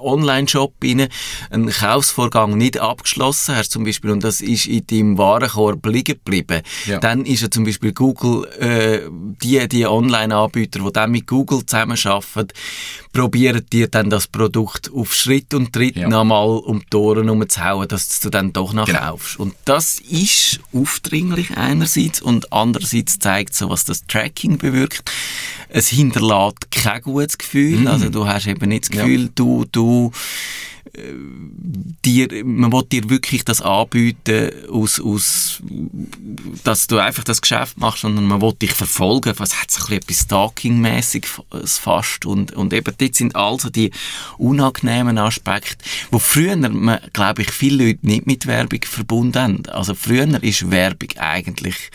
Online-Shop 0.00 0.74
rein 0.82 1.08
einen 1.50 1.70
Kaufsvorgang 1.70 2.56
nicht 2.56 2.78
abgeschlossen 2.78 3.56
hast 3.56 3.70
zum 3.72 3.84
Beispiel 3.84 4.10
und 4.10 4.24
das 4.24 4.40
ist 4.40 4.66
in 4.66 4.86
deinem 4.86 5.18
Warenkorb 5.18 5.84
liegen 5.86 6.14
geblieben, 6.14 6.62
Ja. 6.86 6.98
dann 6.98 7.24
ist 7.24 7.42
ja 7.42 7.50
zum 7.50 7.64
Beispiel 7.64 7.92
Google, 7.92 8.46
äh, 8.58 9.00
die, 9.42 9.66
die 9.68 9.86
Online-Anbieter, 9.86 10.80
die 10.80 10.92
dann 10.92 11.10
mit 11.10 11.26
Google 11.26 11.64
zusammenarbeiten, 11.66 12.48
probieren 13.12 13.64
dir 13.72 13.88
dann 13.88 14.08
das 14.10 14.26
Produkt 14.26 14.90
auf 14.94 15.14
Schritt 15.14 15.52
und 15.54 15.72
Tritt 15.72 15.96
Ja. 15.96 16.08
nochmal 16.08 16.48
um 16.48 16.82
die 16.90 16.96
Ohren 16.96 17.24
herumzuhauen, 17.24 17.86
dass 17.88 18.20
du 18.20 18.30
dann 18.30 18.52
doch 18.52 18.72
noch 18.72 18.86
Genau. 18.86 19.00
kaufst. 19.12 19.38
Und 19.38 19.54
das 19.64 20.00
ist 20.00 20.60
aufdringlich 20.72 21.56
einerseits 21.56 22.22
und 22.22 22.52
andererseits 22.52 23.18
zeigt 23.18 23.54
so, 23.54 23.68
was 23.70 23.84
das 23.84 24.06
Tracking 24.06 24.58
bewirkt. 24.58 25.10
Es 25.68 25.88
hinterlässt 25.88 26.70
kein 26.70 27.00
gutes 27.02 27.38
Gefühl. 27.38 27.88
Also 27.88 28.08
du 28.10 28.26
hast 28.26 28.46
eben 28.46 28.68
nicht 28.68 28.88
das 28.90 28.96
Ja. 28.96 29.04
Gefühl, 29.04 29.30
du, 29.34 29.64
du 29.72 30.10
dir, 32.04 32.44
man 32.44 32.72
will 32.72 32.84
dir 32.84 33.08
wirklich 33.08 33.44
das 33.44 33.62
anbieten, 33.62 34.50
aus, 34.70 35.00
aus, 35.00 35.62
dass 36.64 36.86
du 36.86 36.98
einfach 36.98 37.24
das 37.24 37.40
Geschäft 37.40 37.78
machst, 37.78 38.02
sondern 38.02 38.24
man 38.26 38.42
will 38.42 38.52
dich 38.52 38.72
verfolgen. 38.72 39.32
Was 39.36 39.60
hat 39.60 39.70
so 39.70 39.92
etwas 39.92 40.22
Stalking-mäßig 40.22 41.26
fast 41.64 42.26
und, 42.26 42.52
und 42.52 42.72
eben 42.72 42.94
dort 42.96 43.14
sind 43.14 43.36
also 43.36 43.70
die 43.70 43.90
unangenehmen 44.38 45.18
Aspekte, 45.18 45.84
wo 46.10 46.18
früher, 46.18 46.56
glaube 47.12 47.42
ich, 47.42 47.50
viele 47.50 47.86
Leute 47.86 48.06
nicht 48.06 48.26
mit 48.26 48.46
Werbung 48.46 48.80
verbunden 48.82 49.38
haben. 49.38 49.66
Also 49.68 49.94
früher 49.94 50.42
ist 50.42 50.70
Werbung 50.70 51.10
eigentlich 51.16 51.90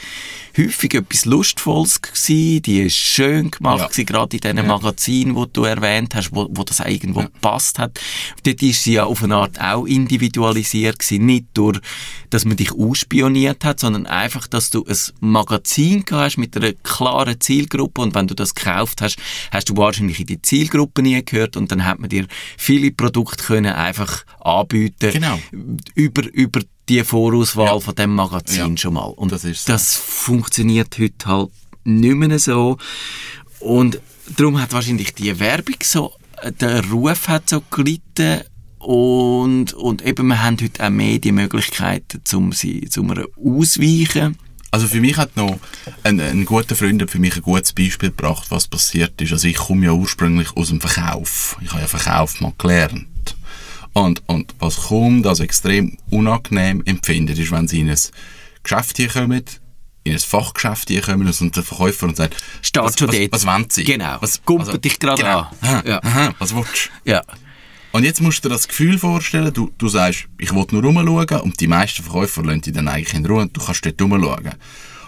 häufig 0.57 0.93
etwas 0.95 1.25
Lustvolles 1.25 2.01
gewesen, 2.01 2.61
die 2.63 2.81
ist 2.81 2.95
schön 2.95 3.51
gemacht 3.51 3.79
ja. 3.79 3.87
gewesen, 3.87 4.05
gerade 4.05 4.35
in 4.37 4.41
diesen 4.41 4.57
ja. 4.57 4.63
Magazinen, 4.63 5.35
die 5.35 5.53
du 5.53 5.63
erwähnt 5.63 6.15
hast, 6.15 6.33
wo, 6.33 6.47
wo 6.49 6.63
das 6.63 6.79
irgendwo 6.79 7.21
ja. 7.21 7.27
gepasst 7.27 7.79
hat. 7.79 7.99
Dort 8.43 8.61
ist 8.63 8.76
sie 8.83 8.93
ja 8.93 9.05
auf 9.05 9.23
eine 9.23 9.35
Art 9.35 9.59
auch 9.59 9.85
individualisiert 9.85 10.99
gewesen, 10.99 11.25
nicht 11.25 11.45
durch, 11.53 11.79
dass 12.29 12.45
man 12.45 12.57
dich 12.57 12.71
ausspioniert 12.71 13.63
hat, 13.63 13.79
sondern 13.79 14.05
einfach, 14.05 14.47
dass 14.47 14.69
du 14.69 14.85
ein 14.85 14.97
Magazin 15.19 16.03
hast 16.11 16.37
mit 16.37 16.55
einer 16.55 16.73
klaren 16.73 17.39
Zielgruppe 17.39 18.01
und 18.01 18.15
wenn 18.15 18.27
du 18.27 18.35
das 18.35 18.55
gekauft 18.55 19.01
hast, 19.01 19.17
hast 19.51 19.69
du 19.69 19.77
wahrscheinlich 19.77 20.19
in 20.19 20.27
die 20.27 20.41
Zielgruppe 20.41 21.01
nie 21.01 21.23
gehört 21.23 21.57
und 21.57 21.71
dann 21.71 21.85
hat 21.85 21.99
man 21.99 22.09
dir 22.09 22.27
viele 22.57 22.91
Produkte 22.91 23.43
können 23.43 23.73
einfach 23.73 24.25
anbieten 24.39 25.11
genau. 25.11 25.39
über, 25.95 26.23
über 26.33 26.61
die 26.89 27.03
Vorauswahl 27.03 27.67
ja. 27.67 27.79
von 27.79 27.95
dem 27.95 28.15
Magazin 28.15 28.71
ja. 28.71 28.77
schon 28.77 28.93
mal. 28.93 29.05
Und 29.05 29.31
das, 29.31 29.41
so. 29.41 29.51
das 29.67 29.95
funktioniert 29.95 30.97
heute 30.99 31.25
halt 31.25 31.49
nicht 31.83 32.15
mehr 32.15 32.39
so. 32.39 32.77
Und 33.59 33.99
darum 34.35 34.61
hat 34.61 34.73
wahrscheinlich 34.73 35.13
die 35.13 35.39
Werbung 35.39 35.77
so, 35.81 36.13
der 36.59 36.85
Ruf 36.89 37.27
hat 37.27 37.49
so 37.49 37.61
gelitten 37.71 38.41
und, 38.87 39.73
und 39.73 40.01
eben, 40.05 40.27
wir 40.27 40.41
haben 40.41 40.55
heute 40.61 40.85
auch 40.85 40.89
mehr 40.89 41.19
die 41.19 41.33
Möglichkeiten, 41.33 42.21
um 42.33 42.53
sie, 42.53 42.87
zum 42.89 43.11
ausweichen. 43.11 44.37
Also 44.71 44.87
für 44.87 45.01
mich 45.01 45.17
hat 45.17 45.35
noch 45.35 45.59
ein, 46.03 46.21
ein 46.21 46.45
guter 46.45 46.73
Freund 46.73 47.01
hat 47.01 47.11
für 47.11 47.19
mich 47.19 47.35
ein 47.35 47.41
gutes 47.41 47.73
Beispiel 47.73 48.11
gebracht, 48.11 48.45
was 48.49 48.69
passiert 48.69 49.19
ist. 49.19 49.33
Also 49.33 49.49
ich 49.49 49.57
komme 49.57 49.87
ja 49.87 49.91
ursprünglich 49.91 50.55
aus 50.55 50.69
dem 50.69 50.79
Verkauf. 50.79 51.57
Ich 51.61 51.69
habe 51.71 51.81
ja 51.81 51.87
Verkauf 51.87 52.39
mal 52.39 52.53
gelernt. 52.57 53.35
Und, 53.91 54.23
und 54.27 54.55
was 54.59 54.77
Kunden 54.77 55.27
als 55.27 55.41
extrem 55.41 55.97
unangenehm 56.09 56.81
empfinden, 56.85 57.37
ist, 57.37 57.51
wenn 57.51 57.67
sie 57.67 57.81
in 57.81 57.89
ein 57.89 57.99
Geschäft 58.63 58.95
hier 58.95 59.09
kommen, 59.09 59.43
in 60.05 60.13
ein 60.13 60.19
Fachgeschäft 60.19 60.87
hier 60.87 61.01
kommen 61.01 61.27
und 61.27 61.55
der 61.57 61.63
Verkäufer 61.63 62.07
und 62.07 62.15
sagt, 62.15 62.37
Steht 62.61 62.83
was, 62.83 62.97
schon 62.97 63.09
was, 63.09 63.17
was, 63.33 63.45
wollen 63.45 63.69
sie? 63.69 63.83
Genau, 63.83 64.15
was 64.21 64.39
also, 64.47 64.77
dich 64.77 64.97
gerade 64.97 65.21
genau. 65.21 65.51
an. 65.59 65.83
ja. 65.85 66.01
aha, 66.01 66.35
was 66.39 66.55
willst 66.55 66.89
du? 67.03 67.11
Ja. 67.11 67.21
Und 67.91 68.03
jetzt 68.03 68.21
musst 68.21 68.43
du 68.43 68.49
dir 68.49 68.55
das 68.55 68.67
Gefühl 68.67 68.97
vorstellen, 68.97 69.53
du, 69.53 69.71
du 69.77 69.87
sagst, 69.87 70.27
ich 70.37 70.53
will 70.53 70.65
nur 70.71 70.83
rumschauen 70.83 71.41
und 71.41 71.59
die 71.59 71.67
meisten 71.67 72.03
Verkäufer 72.03 72.43
lassen 72.43 72.61
dich 72.61 72.73
dann 72.73 72.87
eigentlich 72.87 73.13
in 73.13 73.25
Ruhe 73.25 73.41
und 73.43 73.55
du 73.55 73.63
kannst 73.63 73.85
dort 73.85 74.01
rumschauen. 74.01 74.51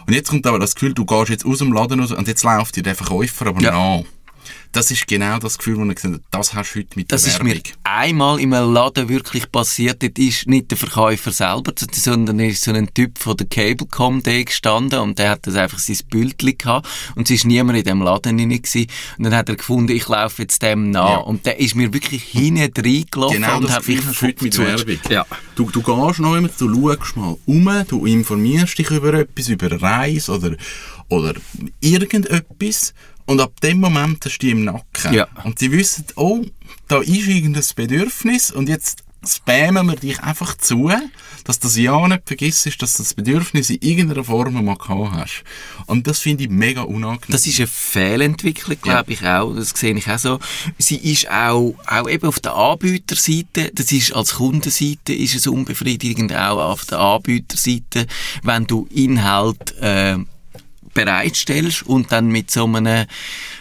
Und 0.07 0.13
jetzt 0.13 0.29
kommt 0.29 0.47
aber 0.47 0.57
das 0.57 0.73
Gefühl, 0.73 0.93
du 0.93 1.05
gehst 1.05 1.29
jetzt 1.29 1.45
aus 1.45 1.59
dem 1.59 1.71
Laden 1.71 1.99
raus 1.99 2.11
und 2.11 2.27
jetzt 2.27 2.43
läuft 2.43 2.75
dir 2.75 2.83
der 2.83 2.95
Verkäufer 2.95 3.47
aber 3.47 3.61
ja. 3.61 3.71
nach. 3.71 4.03
Das 4.71 4.91
ist 4.91 5.07
genau 5.07 5.39
das 5.39 5.57
Gefühl, 5.57 5.87
das 5.87 5.97
ich 5.97 6.03
habe, 6.03 6.21
das 6.31 6.53
hast 6.53 6.75
du 6.75 6.79
heute 6.79 6.89
mit 6.95 7.11
das 7.11 7.23
der 7.23 7.33
Werbung. 7.33 7.49
Das 7.49 7.57
ist 7.57 7.65
mir 7.67 7.77
einmal 7.83 8.39
im 8.39 8.51
Laden 8.51 9.09
wirklich 9.09 9.51
passiert. 9.51 10.03
Das 10.03 10.11
ist 10.15 10.47
nicht 10.47 10.69
der 10.69 10.77
Verkäufer 10.77 11.31
selber, 11.31 11.73
sondern 11.91 12.39
ist 12.39 12.63
so 12.63 12.71
ein 12.71 12.93
Typ 12.93 13.17
von 13.17 13.35
der 13.35 13.47
Cablecom 13.47 14.21
da 14.21 14.43
gestanden 14.43 14.99
und 14.99 15.17
der 15.17 15.31
hat 15.31 15.47
das 15.47 15.55
einfach 15.55 15.79
sein 15.79 15.97
Bildchen 16.09 16.57
gehabt 16.57 16.87
und 17.15 17.29
es 17.29 17.43
war 17.43 17.47
niemand 17.47 17.79
in 17.79 17.83
dem 17.83 18.01
Laden 18.01 18.37
drin 18.37 18.49
gewesen. 18.49 18.87
Und 19.17 19.23
dann 19.25 19.35
hat 19.35 19.49
er 19.49 19.55
gefunden, 19.55 19.91
ich 19.91 20.07
laufe 20.07 20.41
jetzt 20.43 20.61
dem 20.61 20.91
nach. 20.91 21.09
Ja. 21.09 21.17
Und 21.17 21.45
der 21.45 21.59
ist 21.59 21.75
mir 21.75 21.93
wirklich 21.93 22.23
hinten 22.23 22.81
reingelaufen 22.81 23.41
genau 23.41 23.57
und 23.57 23.71
hat 23.71 23.87
mich 23.87 24.01
heute 24.21 24.43
mit 24.43 24.57
Werbung. 24.57 24.99
Ja. 25.09 25.25
Du, 25.55 25.69
du 25.71 25.81
gehst 25.81 26.19
noch 26.19 26.35
immer, 26.35 26.49
du 26.49 26.95
schaust 26.95 27.17
mal 27.17 27.37
um, 27.45 27.69
du 27.87 28.05
informierst 28.05 28.77
dich 28.77 28.91
über 28.91 29.13
etwas, 29.13 29.49
über 29.49 29.81
Reise 29.81 30.31
oder, 30.31 30.55
oder 31.09 31.33
irgendetwas 31.79 32.93
und 33.29 33.39
ab 33.41 33.61
dem 33.61 33.79
Moment 33.79 34.25
hast 34.25 34.39
du 34.39 34.47
die 34.47 34.51
im 34.51 34.63
Nacken. 34.65 35.13
Ja. 35.13 35.27
Und 35.43 35.59
sie 35.59 35.71
wissen, 35.71 36.03
oh, 36.15 36.41
da 36.87 36.99
ist 36.99 37.27
irgendein 37.27 37.63
Bedürfnis 37.75 38.49
und 38.49 38.67
jetzt 38.67 39.03
spammen 39.23 39.85
wir 39.85 39.97
dich 39.97 40.19
einfach 40.21 40.57
zu, 40.57 40.89
dass 41.43 41.59
du 41.59 41.67
das 41.67 41.77
ja 41.77 42.07
nicht 42.07 42.23
vergisst, 42.25 42.81
dass 42.81 42.93
du 42.97 43.03
das 43.03 43.13
Bedürfnis 43.13 43.69
in 43.69 43.77
irgendeiner 43.81 44.23
Form 44.23 44.65
mal 44.65 44.75
gehabt 44.75 45.11
hast. 45.11 45.43
Und 45.85 46.07
das 46.07 46.19
finde 46.19 46.45
ich 46.45 46.49
mega 46.49 46.81
unangenehm. 46.81 47.27
Das 47.29 47.45
ist 47.45 47.59
eine 47.59 47.67
Fehlentwicklung, 47.67 48.77
glaube 48.81 49.13
ja. 49.13 49.19
ich 49.19 49.27
auch. 49.27 49.53
Das 49.53 49.69
sehe 49.75 49.93
ich 49.93 50.09
auch 50.09 50.17
so. 50.17 50.39
Sie 50.79 50.97
ist 50.97 51.29
auch, 51.29 51.75
auch 51.85 52.09
eben 52.09 52.27
auf 52.27 52.39
der 52.39 52.55
Anbieterseite, 52.55 53.71
das 53.75 53.91
ist 53.91 54.11
als 54.11 54.35
Kundenseite 54.35 55.13
ist 55.13 55.35
es 55.35 55.45
unbefriedigend, 55.45 56.33
auch 56.33 56.57
auf 56.57 56.85
der 56.85 56.97
Anbieterseite, 56.97 58.07
wenn 58.41 58.65
du 58.65 58.87
Inhalt, 58.91 59.77
äh, 59.81 60.17
bereitstellst 60.93 61.83
und 61.83 62.11
dann 62.11 62.27
mit 62.27 62.51
so 62.51 62.65
einem, 62.65 63.05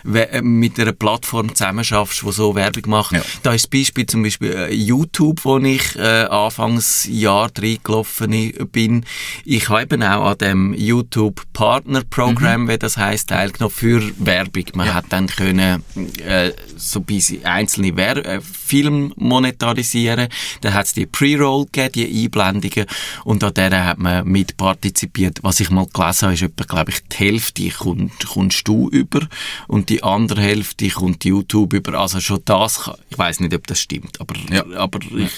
äh, 0.05 0.43
mit 0.43 0.79
einer 0.79 0.93
Plattform 0.93 1.55
zusammenschaffst, 1.55 2.23
die 2.23 2.33
so 2.33 2.55
Werbung 2.55 2.91
macht. 2.91 3.13
Ja. 3.13 3.23
Da 3.43 3.53
ist 3.53 3.65
das 3.65 3.71
Beispiel 3.71 4.07
zum 4.07 4.23
Beispiel 4.23 4.53
äh, 4.53 4.75
YouTube, 4.75 5.45
wo 5.45 5.59
ich 5.59 5.97
äh, 5.97 6.25
Anfangsjahr 6.25 7.51
reingelaufen 7.57 8.53
bin. 8.73 9.05
Ich 9.45 9.69
habe 9.69 9.83
eben 9.83 10.03
auch 10.03 10.31
an 10.31 10.39
dem 10.39 10.75
YouTube 10.75 11.43
Partner 11.53 12.03
Program, 12.09 12.63
mhm. 12.63 12.69
wie 12.69 12.79
das 12.79 12.97
heißt, 12.97 13.29
teilgenommen 13.29 13.75
für 13.75 14.03
Werbung. 14.19 14.65
Man 14.75 14.87
ja. 14.89 14.95
hat 14.95 15.07
dann 15.11 15.27
können 15.27 15.83
äh, 16.25 16.53
so 16.77 17.05
ein 17.09 17.45
einzelne 17.45 17.97
Wer 17.97 18.25
äh, 18.25 18.41
Film 18.41 19.13
monetarisieren. 19.17 20.29
Dann 20.61 20.75
hat 20.75 20.87
es 20.87 20.93
die 20.93 21.07
Pre-Roll 21.07 21.67
gegeben, 21.67 21.93
die 21.93 22.25
Einblendungen 22.25 22.87
und 23.25 23.43
an 23.45 23.55
der 23.55 23.85
hat 23.85 23.99
man 23.99 24.27
mitpartizipiert. 24.27 25.39
Was 25.43 25.61
ich 25.61 25.71
mal 25.71 25.87
gelesen 25.87 26.23
habe, 26.23 26.35
ist 26.35 26.43
etwa, 26.43 26.65
glaube 26.65 26.91
ich, 26.91 27.03
Hälfte 27.19 27.69
kommt, 27.71 28.27
kommst 28.27 28.67
du 28.69 28.89
über 28.89 29.27
und 29.67 29.89
die 29.89 30.03
andere 30.03 30.41
Hälfte 30.43 30.89
kommt 30.89 31.25
YouTube 31.25 31.73
über. 31.73 31.99
Also 31.99 32.21
schon 32.21 32.41
das, 32.45 32.91
ich 33.11 33.19
weiß 33.19 33.41
nicht, 33.41 33.55
ob 33.55 33.67
das 33.67 33.81
stimmt, 33.81 34.21
aber, 34.21 34.35
ja. 34.51 34.65
aber 34.77 35.01
ich 35.17 35.33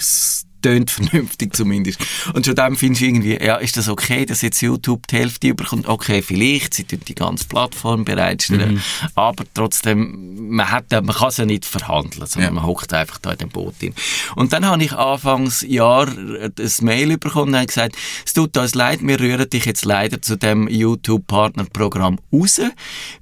tönt 0.61 0.91
vernünftig 0.91 1.55
zumindest. 1.55 2.01
Und 2.35 2.47
schon 2.47 2.55
dann 2.55 2.77
findest 2.77 3.03
du 3.03 3.07
irgendwie, 3.07 3.39
ja, 3.43 3.57
ist 3.57 3.77
das 3.77 3.89
okay, 3.89 4.27
dass 4.27 4.43
jetzt 4.43 4.61
YouTube 4.61 5.07
die 5.09 5.17
Hälfte 5.17 5.49
überkommt? 5.49 5.87
Okay, 5.89 6.23
vielleicht, 6.23 6.75
sie 6.75 6.85
tun 6.85 7.01
die 7.07 7.15
ganze 7.15 7.47
Plattform 7.47 8.05
bereitstellen, 8.05 8.75
mhm. 8.75 8.83
aber 9.15 9.45
trotzdem, 9.55 10.51
man, 10.51 10.71
hat, 10.71 10.91
man 10.91 11.07
kann 11.07 11.29
es 11.29 11.37
ja 11.39 11.45
nicht 11.45 11.65
verhandeln, 11.65 12.27
sondern 12.27 12.55
ja. 12.55 12.61
man 12.61 12.67
hockt 12.67 12.93
einfach 12.93 13.19
da 13.19 13.33
in 13.33 13.39
dem 13.39 13.49
Boot 13.49 13.75
hin. 13.81 13.95
Und 14.37 14.53
dann 14.53 14.67
habe 14.67 14.83
ich 14.83 14.93
anfangs 14.93 15.63
Jahr 15.63 16.09
ein 16.09 16.53
Mail 16.83 17.19
bekommen 17.19 17.55
und 17.55 17.67
gesagt, 17.67 17.97
es 18.25 18.33
tut 18.33 18.57
uns 18.57 18.75
leid, 18.75 19.01
wir 19.03 19.19
rühren 19.21 19.49
dich 19.49 19.65
jetzt 19.65 19.85
leider 19.85 20.21
zu 20.21 20.37
dem 20.37 20.69
YouTube-Partnerprogramm 20.69 22.19
raus, 22.33 22.61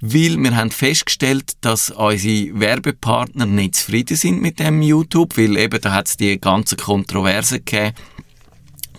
weil 0.00 0.36
wir 0.38 0.56
haben 0.56 0.70
festgestellt, 0.70 1.52
dass 1.60 1.90
unsere 1.90 2.58
Werbepartner 2.58 3.46
nicht 3.46 3.76
zufrieden 3.76 4.16
sind 4.16 4.40
mit 4.40 4.58
dem 4.58 4.82
YouTube, 4.82 5.36
weil 5.36 5.56
eben 5.56 5.80
da 5.80 5.92
hat 5.92 6.08
es 6.08 6.16
die 6.16 6.40
ganze 6.40 6.76
Kontroverse 6.76 7.27
Kontroverse 7.28 7.60
gegeben, 7.60 7.94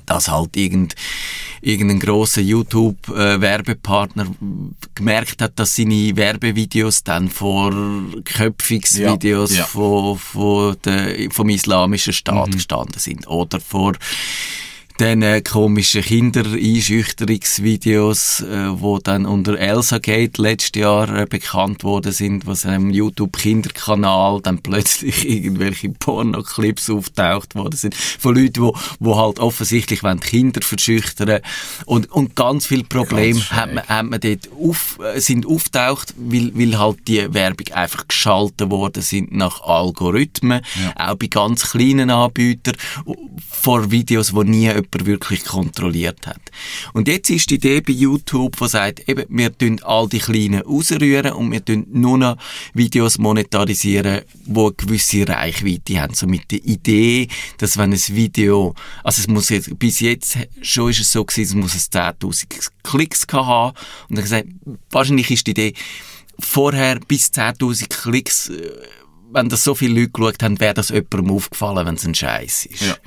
dass 0.06 0.28
halt 0.28 0.56
irgend, 0.56 0.96
irgendein 1.62 2.00
grosser 2.00 2.42
YouTube-Werbepartner 2.42 4.28
gemerkt 4.96 5.42
hat, 5.42 5.60
dass 5.60 5.76
seine 5.76 6.16
Werbevideos 6.16 7.04
dann 7.04 7.30
vor 7.30 7.72
Köpfungsvideos 8.24 9.52
ja, 9.52 9.60
ja. 9.60 9.66
Von, 9.66 10.18
von 10.18 10.78
der, 10.84 11.30
vom 11.32 11.50
islamischen 11.50 12.14
Staat 12.14 12.48
mhm. 12.48 12.54
gestanden 12.54 13.00
sind 13.00 13.28
oder 13.28 13.60
vor 13.60 13.94
den 15.00 15.22
äh, 15.22 15.42
komischen 15.42 16.02
Kindereinschüchterungsvideos, 16.02 18.42
äh, 18.42 18.80
wo 18.80 19.00
dann 19.00 19.26
unter 19.26 19.58
Elsa 19.58 20.00
Gate 20.00 20.38
letztes 20.38 20.82
Jahr 20.82 21.08
äh, 21.16 21.26
bekannt 21.26 21.86
worden 21.86 22.12
sind, 22.12 22.46
was 22.46 22.66
einem 22.66 22.90
YouTube-Kinderkanal 22.90 24.42
dann 24.42 24.58
plötzlich 24.64 25.26
irgendwelche 25.28 25.88
Pornoclips 25.90 26.90
auftaucht 26.90 27.56
worden 27.56 27.78
sind 27.78 27.96
von 27.96 28.36
Leuten, 28.36 28.62
wo, 28.62 28.76
wo 29.00 29.18
halt 29.18 29.40
offensichtlich 29.40 30.04
wollen 30.04 30.20
Kinder 30.20 30.62
verschüchtern 30.62 31.40
und 31.86 32.12
und 32.12 32.36
ganz 32.36 32.68
viele 32.68 32.84
Probleme 32.84 33.40
hat 33.50 33.74
man, 33.74 33.86
hat 33.86 34.06
man 34.06 34.20
dort 34.20 34.50
auf, 34.60 35.00
äh, 35.02 35.20
sind 35.20 35.46
auftaucht, 35.46 36.14
weil, 36.18 36.52
weil 36.56 36.78
halt 36.78 37.08
die 37.08 37.34
Werbung 37.34 37.74
einfach 37.74 38.06
geschaltet 38.08 38.70
worden 38.70 39.02
sind 39.02 39.32
nach 39.32 39.62
Algorithmen, 39.62 40.62
ja. 40.76 41.12
auch 41.12 41.16
bei 41.16 41.28
ganz 41.28 41.72
kleinen 41.72 42.10
Anbietern 42.10 42.76
vor 43.50 43.92
Videos, 43.92 44.34
wo 44.34 44.44
nie 44.44 44.70
jemand 44.94 45.08
wirklich 45.08 45.46
kontrolliert 45.46 46.28
hat. 46.28 46.42
Und 46.94 47.08
jetzt 47.08 47.30
ist 47.30 47.50
die 47.50 47.56
Idee 47.56 47.82
bei 47.82 47.94
YouTube, 47.94 48.58
die 48.58 48.68
sagt, 48.68 49.08
eben, 49.08 49.26
wir 49.30 49.58
tun 49.58 49.80
all 49.84 50.08
die 50.08 50.20
Kleinen 50.20 50.62
rausrühren 50.62 51.34
und 51.34 51.52
wir 51.52 51.64
tun 51.64 51.86
nur 51.92 52.18
noch 52.18 52.38
Videos 52.74 53.18
monetarisieren, 53.18 54.22
die 54.46 54.60
eine 54.60 54.72
gewisse 54.74 55.28
Reichweite 55.28 56.02
haben. 56.02 56.14
So 56.14 56.28
mit 56.28 56.52
der 56.52 56.64
Idee, 56.64 57.28
dass 57.58 57.78
wenn 57.78 57.94
ein 57.94 58.00
Video, 58.10 58.74
also 59.04 59.22
es 59.22 59.28
muss 59.28 59.50
jetzt, 59.50 59.78
bis 59.80 60.00
jetzt 60.00 60.38
schon 60.62 60.90
ist 60.90 61.02
es 61.02 61.12
so 61.12 61.24
gewesen, 61.24 61.42
es 61.42 61.64
muss 61.64 61.76
es 61.76 61.92
10.000 61.92 62.70
Klicks 62.84 63.26
haben. 63.32 63.76
Und 64.10 64.18
dann 64.18 64.24
gesagt, 64.24 64.48
wahrscheinlich 64.90 65.32
ist 65.32 65.48
die 65.48 65.52
Idee, 65.52 65.74
vorher 66.40 67.00
bis 67.00 67.28
10.000 67.28 67.90
Klicks, 67.90 68.50
äh, 68.50 68.72
wenn 69.32 69.50
das 69.50 69.64
so 69.64 69.76
viele 69.76 70.00
Leute 70.00 70.12
geschaut 70.12 70.44
haben, 70.44 70.60
wäre 70.60 70.74
das 70.74 70.90
jemandem 70.90 71.32
aufgefallen, 71.32 71.86
wenn 71.86 71.96
es 71.96 72.06
ein 72.06 72.16
Scheiß 72.16 72.66
ist. 72.66 72.82
Ja. 72.82 72.98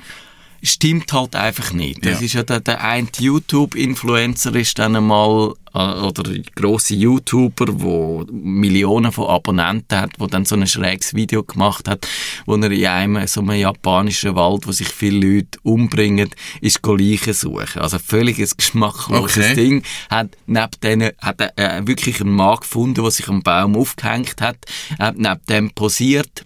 Stimmt 0.65 1.11
halt 1.11 1.35
einfach 1.35 1.73
nicht. 1.73 2.05
Das 2.05 2.19
Ja. 2.21 2.25
ist 2.25 2.33
ja 2.33 2.43
der, 2.43 2.61
der 2.61 2.81
eine 2.83 3.07
YouTube-Influencer 3.19 4.55
ist 4.55 4.79
dann 4.79 4.95
einmal, 4.95 5.53
äh, 5.73 5.77
oder 5.77 6.23
grosse 6.55 6.95
YouTuber, 6.95 7.65
wo 7.81 8.25
Millionen 8.31 9.11
von 9.11 9.27
Abonnenten 9.27 9.99
hat, 9.99 10.11
wo 10.19 10.27
dann 10.27 10.45
so 10.45 10.55
ein 10.55 10.65
schräges 10.65 11.13
Video 11.15 11.43
gemacht 11.43 11.87
hat, 11.89 12.07
wo 12.45 12.55
er 12.55 12.71
in 12.71 12.85
einem 12.85 13.27
so 13.27 13.41
einem 13.41 13.59
japanischen 13.59 14.35
Wald, 14.35 14.65
wo 14.65 14.71
sich 14.71 14.87
viele 14.87 15.35
Leute 15.35 15.59
umbringen, 15.63 16.29
ist 16.61 16.79
Leichen 16.85 17.33
suchen. 17.33 17.81
Also 17.81 17.99
völliges 17.99 18.55
geschmackloses 18.55 19.37
Okay. 19.37 19.55
Ding. 19.55 19.83
Hat 20.09 20.29
neben 20.45 20.71
denen, 20.81 21.11
hat 21.19 21.41
er 21.41 21.57
äh, 21.79 21.85
wirklich 21.87 22.21
einen 22.21 22.31
Mann 22.31 22.57
gefunden, 22.61 23.01
der 23.01 23.11
sich 23.11 23.27
am 23.27 23.41
Baum 23.43 23.75
aufgehängt 23.75 24.39
hat, 24.41 24.57
hat 24.99 25.17
neben 25.17 25.41
dem 25.49 25.71
posiert, 25.71 26.43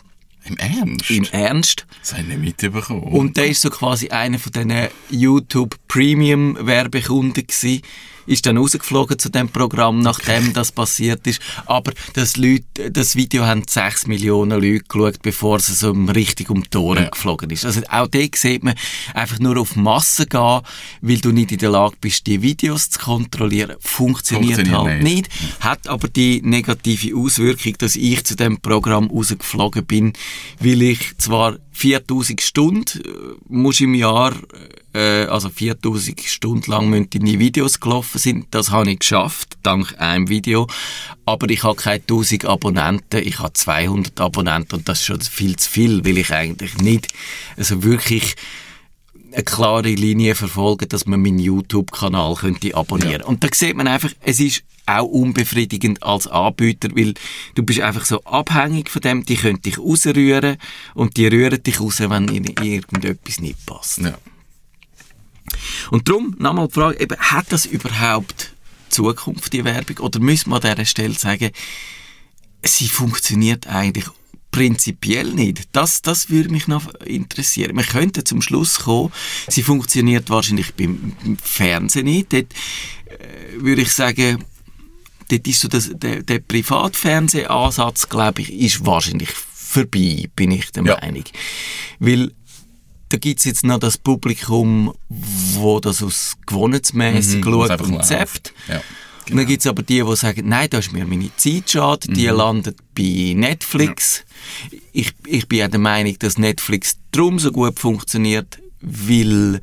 Im 0.48 0.58
Ernst? 0.58 1.10
im 1.10 1.26
Ernst. 1.32 1.86
Das 2.00 2.14
habe 2.14 2.22
ich 2.24 2.28
nicht 2.38 2.62
mitbekommen. 2.62 3.04
Und 3.04 3.38
der 3.38 3.48
ist 3.48 3.62
so 3.62 3.70
quasi 3.70 4.10
einer 4.10 4.40
von 4.40 4.52
diesen 4.52 4.88
YouTube 5.10 5.76
Premium 5.88 6.58
Werbekunden. 6.66 7.46
Ist 8.28 8.46
dann 8.46 8.58
rausgeflogen 8.58 9.18
zu 9.18 9.30
dem 9.30 9.50
Programm, 9.50 10.00
nachdem 10.00 10.54
das 10.54 10.72
passiert 10.72 11.26
ist. 11.26 11.42
Aber 11.66 11.92
das, 12.14 12.38
Leute, 12.38 12.92
das 12.92 13.16
Video 13.16 13.46
haben 13.46 13.64
6 13.68 14.06
Millionen 14.08 14.62
Leute 14.62 14.84
geschaut, 14.88 15.22
bevor 15.22 15.58
es 15.58 15.68
so 15.80 15.92
richtig 15.92 16.50
um 16.50 16.64
die 16.72 16.78
Ohren 16.78 17.04
Ja. 17.06 17.10
geflogen 17.10 17.50
ist. 17.50 17.66
Also 17.66 17.82
auch 17.90 18.08
dort 18.08 18.36
sieht 18.36 18.64
man, 18.64 18.76
einfach 19.14 19.40
nur 19.40 19.58
auf 19.58 19.76
Masse 19.76 20.26
gehen, 20.28 20.62
weil 21.02 21.18
du 21.20 21.32
nicht 21.32 21.52
in 21.52 21.58
der 21.58 21.70
Lage 21.70 21.96
bist, 22.00 22.28
die 22.28 22.42
Videos 22.42 22.90
zu 22.90 23.00
kontrollieren, 23.00 23.76
funktioniert, 23.80 24.56
Funktioniert 24.58 24.86
halt 24.88 25.04
nicht. 25.04 25.30
nicht. 25.32 25.64
Hat 25.64 25.88
aber 25.88 26.08
die 26.08 26.42
negative 26.44 27.16
Auswirkung, 27.18 27.74
dass 27.80 27.96
ich 27.96 28.24
zu 28.26 28.36
dem 28.36 28.60
Programm 28.60 29.08
rausgeflogen 29.10 29.86
bin, 29.86 30.14
weil 30.60 30.82
ich 30.82 31.18
zwar 31.18 31.58
4000 31.78 32.42
Stunden 32.42 33.02
äh, 33.02 33.36
muss 33.48 33.80
im 33.82 33.94
Jahr, 33.94 34.34
äh, 34.94 35.26
also 35.26 35.50
4000 35.50 36.22
Stunden 36.22 36.72
lang 36.72 36.90
müssen 36.90 37.12
deine 37.12 37.38
Videos 37.38 37.80
gelaufen 37.80 38.18
sind. 38.18 38.48
Das 38.50 38.72
habe 38.72 38.90
ich 38.90 39.00
geschafft, 39.00 39.60
dank 39.62 39.94
einem 40.00 40.28
Video. 40.28 40.68
Aber 41.26 41.48
ich 41.52 41.64
habe 41.64 41.76
keine 41.76 42.02
1000 42.02 42.46
Abonnenten, 42.46 43.22
ich 43.22 43.38
habe 43.38 43.54
200 43.54 44.20
Abonnenten 44.20 44.78
und 44.78 44.90
das 44.90 45.02
ist 45.02 45.06
schon 45.06 45.22
viel 45.22 45.56
zu 45.58 45.70
viel, 45.70 46.04
weil 46.04 46.18
ich 46.18 46.34
eigentlich 46.34 46.78
nicht 46.78 47.10
also 47.58 47.84
wirklich 47.84 48.36
eine 49.32 49.44
klare 49.44 49.90
Linie 49.92 50.34
verfolgen, 50.34 50.90
dass 50.90 51.06
man 51.06 51.22
meinen 51.22 51.38
YouTube-Kanal 51.38 52.34
könnte 52.36 52.74
abonnieren. 52.74 53.22
Und 53.22 53.44
da 53.44 53.50
sieht 53.54 53.76
man 53.76 53.88
einfach, 53.88 54.10
es 54.22 54.40
ist 54.40 54.64
auch 54.88 55.06
unbefriedigend 55.06 56.02
als 56.04 56.28
Anbieter, 56.28 56.90
weil 56.96 57.14
du 57.56 57.64
bist 57.64 57.82
einfach 57.82 58.06
so 58.06 58.24
abhängig 58.24 58.90
von 58.90 59.02
dem, 59.02 59.26
die 59.26 59.36
können 59.36 59.62
dich 59.62 59.78
rausrühren 59.78 60.58
und 60.96 61.18
die 61.18 61.28
rühren 61.28 61.62
dich 61.62 61.80
raus, 61.80 62.00
wenn 62.00 62.28
ihnen 62.30 62.56
irgendetwas 62.62 63.40
nicht 63.40 63.66
passt. 63.66 64.00
ja. 64.00 64.18
Und 65.92 66.10
darum 66.10 66.36
nochmal 66.40 66.68
die 66.68 66.74
Frage, 66.74 67.00
eben, 67.00 67.18
hat 67.18 67.52
das 67.52 67.66
überhaupt 67.66 68.54
Zukunft, 68.90 69.54
die 69.54 69.64
Werbung? 69.64 69.98
Oder 70.00 70.20
müssen 70.20 70.50
wir 70.50 70.56
an 70.56 70.62
dieser 70.62 70.86
Stelle 70.86 71.14
sagen, 71.14 71.52
sie 72.64 72.88
funktioniert 72.88 73.68
eigentlich 73.68 74.06
prinzipiell 74.52 75.34
nicht. 75.34 75.70
Das, 75.74 76.02
das 76.02 76.30
würde 76.30 76.50
mich 76.50 76.68
noch 76.68 76.94
interessieren. 77.02 77.78
Wir 77.78 77.84
könnten 77.84 78.26
zum 78.26 78.42
Schluss 78.42 78.80
kommen, 78.80 79.12
sie 79.48 79.62
funktioniert 79.62 80.30
wahrscheinlich 80.30 80.74
beim 80.74 81.16
Fernsehen 81.42 82.06
nicht. 82.06 82.34
Dort 82.34 82.54
äh, 83.06 83.62
würde 83.62 83.82
ich 83.82 83.92
sagen, 83.92 84.44
dort 85.30 85.48
ist 85.48 85.62
so 85.62 85.68
das, 85.68 85.90
der, 85.94 86.24
der 86.24 86.40
Privatfernsehansatz, 86.40 88.10
glaube 88.10 88.42
ich, 88.42 88.54
ist 88.54 88.86
wahrscheinlich 88.86 89.30
vorbei, 89.32 90.30
bin 90.36 90.52
ich 90.52 90.72
der 90.72 90.84
Ja. 90.86 90.98
Meinung. 91.02 91.24
Weil 92.00 92.32
da 93.10 93.18
gibt's 93.18 93.46
jetzt 93.46 93.64
noch 93.66 93.80
das 93.80 93.98
Publikum, 93.98 94.94
wo 95.10 95.80
das 95.80 96.04
aus 96.04 96.36
gewohnheitsmässig 96.46 97.38
Mhm, 97.40 97.44
schaut 97.44 97.82
und 97.82 98.04
zappt. 98.06 98.54
Ja, 98.68 98.82
Und 99.30 99.38
dann 99.38 99.46
gibt's 99.46 99.68
aber 99.68 99.82
die, 99.84 100.02
die 100.04 100.16
sagen, 100.16 100.48
nein, 100.50 100.68
da 100.70 100.78
ist 100.80 100.92
mir 100.94 101.06
meine 101.06 101.30
Zeit 101.38 101.70
schade, 101.70 102.08
die 102.12 102.28
Mhm. 102.30 102.38
landen 102.38 102.76
bei 102.96 103.34
Netflix. 103.36 104.24
Ich, 104.94 105.14
ich 105.26 105.48
bin 105.48 105.60
ja 105.60 105.68
der 105.68 105.80
Meinung, 105.80 106.18
dass 106.20 106.38
Netflix 106.38 106.98
drum 107.12 107.40
so 107.40 107.52
gut 107.52 107.80
funktioniert, 107.80 108.60
weil 108.82 109.62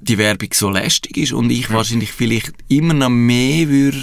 die 0.00 0.18
Werbung 0.18 0.50
so 0.52 0.68
lästig 0.68 1.16
ist 1.16 1.32
und 1.32 1.48
ich 1.50 1.70
wahrscheinlich 1.70 2.12
vielleicht 2.12 2.52
immer 2.68 2.92
noch 2.94 3.08
mehr 3.08 3.68
würde 3.68 3.98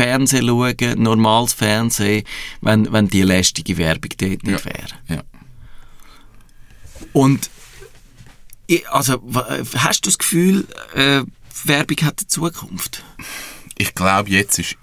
Fernsehen 0.00 0.46
schauen, 0.46 1.02
normales 1.02 1.52
Fernsehen, 1.52 2.24
wenn, 2.62 2.90
wenn 2.92 3.08
die 3.08 3.22
lästige 3.22 3.76
Werbung 3.76 4.10
dort 4.16 4.44
nicht 4.44 4.64
wäre. 4.64 4.88
ja. 5.08 5.22
Und 7.12 7.50
also, 8.90 9.20
hast 9.76 10.06
du 10.06 10.08
das 10.08 10.18
Gefühl, 10.18 10.66
äh, 10.94 11.22
Werbung 11.64 11.96
hat 12.02 12.20
eine 12.20 12.26
Zukunft? 12.28 13.02
Ich 13.76 13.94
glaube, 13.94 14.30
jetzt 14.30 14.58
ist 14.58 14.76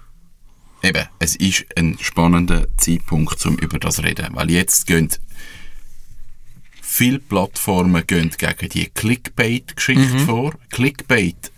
eben, 0.82 1.06
es 1.18 1.36
ist 1.36 1.64
ein 1.76 1.96
spannender 2.00 2.66
Zeitpunkt, 2.76 3.44
um 3.46 3.56
über 3.56 3.78
das 3.78 3.96
zu 3.96 4.02
reden. 4.02 4.28
Weil 4.32 4.50
jetzt 4.50 4.86
gehen 4.86 5.08
viele 6.80 7.18
Plattformen 7.18 8.06
gehen 8.06 8.30
gegen 8.36 8.68
die 8.68 8.86
Clickbait-Geschichte 8.86 10.18
vor. 10.20 10.54
Clickbait, 10.70 11.50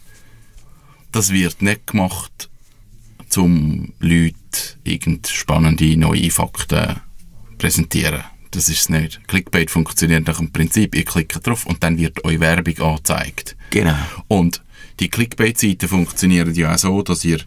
das 1.12 1.30
wird 1.30 1.62
nicht 1.62 1.88
gemacht, 1.88 2.49
um 3.38 3.92
Leute 4.00 4.34
irgend 4.84 5.28
spannende 5.28 5.96
neue 5.96 6.30
Fakten 6.30 6.96
präsentieren. 7.58 8.22
Das 8.50 8.68
ist 8.68 8.80
es 8.80 8.88
nicht. 8.88 9.20
Clickbait 9.28 9.70
funktioniert 9.70 10.26
nach 10.26 10.38
dem 10.38 10.50
Prinzip, 10.50 10.94
ihr 10.96 11.04
klickt 11.04 11.46
drauf 11.46 11.66
und 11.66 11.82
dann 11.84 11.98
wird 11.98 12.24
euch 12.24 12.40
Werbung 12.40 12.78
angezeigt. 12.80 13.56
Genau. 13.70 13.94
Und 14.26 14.62
die 14.98 15.08
Clickbait-Seiten 15.08 15.88
funktionieren 15.88 16.52
ja 16.54 16.74
auch 16.74 16.78
so, 16.78 17.02
dass 17.02 17.24
ihr, 17.24 17.38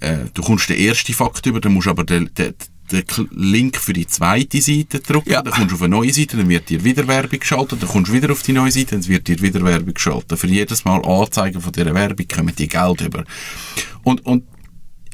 äh, 0.00 0.18
du 0.34 0.42
kommst 0.42 0.68
den 0.68 0.78
ersten 0.78 1.14
Fakt 1.14 1.46
über, 1.46 1.60
dann 1.60 1.72
musst 1.72 1.86
du 1.86 1.90
aber 1.90 2.04
den, 2.04 2.30
den, 2.36 2.52
den 2.92 3.04
Link 3.30 3.78
für 3.78 3.94
die 3.94 4.06
zweite 4.06 4.60
Seite 4.60 5.00
drücken, 5.00 5.30
Ja. 5.30 5.40
dann 5.40 5.54
kommst 5.54 5.70
du 5.70 5.74
auf 5.76 5.82
eine 5.82 5.96
neue 5.96 6.12
Seite, 6.12 6.36
dann 6.36 6.48
wird 6.50 6.68
dir 6.68 6.84
wieder 6.84 7.08
Werbung 7.08 7.40
geschaltet, 7.40 7.82
dann 7.82 7.88
kommst 7.88 8.10
du 8.10 8.14
wieder 8.14 8.30
auf 8.30 8.42
die 8.42 8.52
neue 8.52 8.70
Seite, 8.70 8.96
dann 8.96 9.08
wird 9.08 9.26
dir 9.26 9.40
wieder 9.40 9.64
Werbung 9.64 9.94
geschaltet. 9.94 10.38
Für 10.38 10.46
jedes 10.46 10.84
Mal 10.84 11.02
Anzeigen 11.04 11.60
von 11.62 11.72
dieser 11.72 11.94
Werbung 11.94 12.28
kommen 12.28 12.54
die 12.54 12.68
Geld 12.68 13.00
über. 13.00 13.24
Und, 14.02 14.24
und 14.26 14.44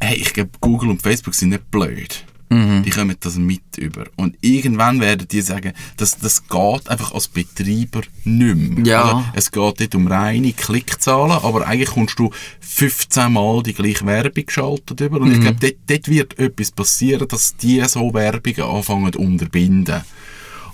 hey, 0.01 0.17
ich 0.17 0.33
glaube, 0.33 0.51
Google 0.61 0.91
und 0.91 1.03
Facebook 1.03 1.35
sind 1.35 1.51
nicht 1.51 1.71
blöd. 1.71 2.25
Die 2.53 2.91
kommen 2.91 3.15
das 3.21 3.37
mit 3.37 3.79
über. 3.79 4.07
Und 4.17 4.37
irgendwann 4.41 4.99
werden 5.01 5.29
die 5.29 5.41
sagen, 5.41 5.73
das, 5.97 6.19
das 6.19 6.49
geht 6.49 6.89
einfach 6.89 7.13
als 7.15 7.29
Betreiber 7.29 8.01
nicht 8.25 8.57
mehr. 8.57 8.85
Ja. 8.85 9.03
Also, 9.05 9.25
es 9.35 9.53
geht 9.53 9.79
nicht 9.79 9.95
um 9.95 10.09
reine 10.09 10.53
Klickzahlen, 10.53 11.31
aber 11.31 11.65
eigentlich 11.69 11.91
kommst 11.91 12.19
du 12.19 12.31
15 12.59 13.33
Mal 13.33 13.63
die 13.63 13.73
gleiche 13.73 14.05
Werbung 14.05 14.47
geschaltet 14.47 15.01
über. 15.01 15.21
Und 15.21 15.31
ich 15.33 15.41
glaube, 15.41 15.59
dort, 15.61 15.77
dort 15.87 16.09
wird 16.09 16.39
etwas 16.41 16.73
passieren, 16.73 17.29
dass 17.29 17.57
die 17.57 17.85
so 17.87 18.13
Werbungen 18.13 18.63
anfangen 18.63 19.13
zu 19.13 19.21
unterbinden. 19.21 20.01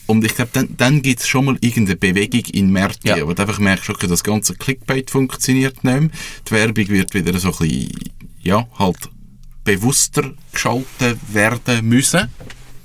Und 0.07 0.25
ich 0.25 0.35
glaube, 0.35 0.53
dann, 0.55 0.69
dann 0.79 1.03
gibt 1.03 1.21
es 1.21 1.29
schon 1.29 1.45
mal 1.45 1.59
irgendeine 1.61 1.97
Bewegung 1.99 2.45
in 2.55 2.71
Märkten, 2.71 3.19
Ja. 3.19 3.27
wo 3.27 3.35
du 3.35 3.43
einfach 3.43 3.59
merkst, 3.59 3.91
okay, 3.91 4.07
das 4.07 4.25
ganze 4.25 4.55
Clickbait 4.55 5.11
funktioniert 5.11 5.85
nicht 5.85 6.01
mehr. 6.01 6.09
Die 6.49 6.51
Werbung 6.53 6.89
wird 6.89 7.13
wieder 7.13 7.39
so 7.39 7.49
ein 7.49 7.59
bisschen, 7.59 7.93
ja, 8.41 8.67
halt 8.79 9.11
bewusster 9.67 10.33
geschaltet 10.53 11.19
werden 11.35 11.87
müssen. 11.87 12.31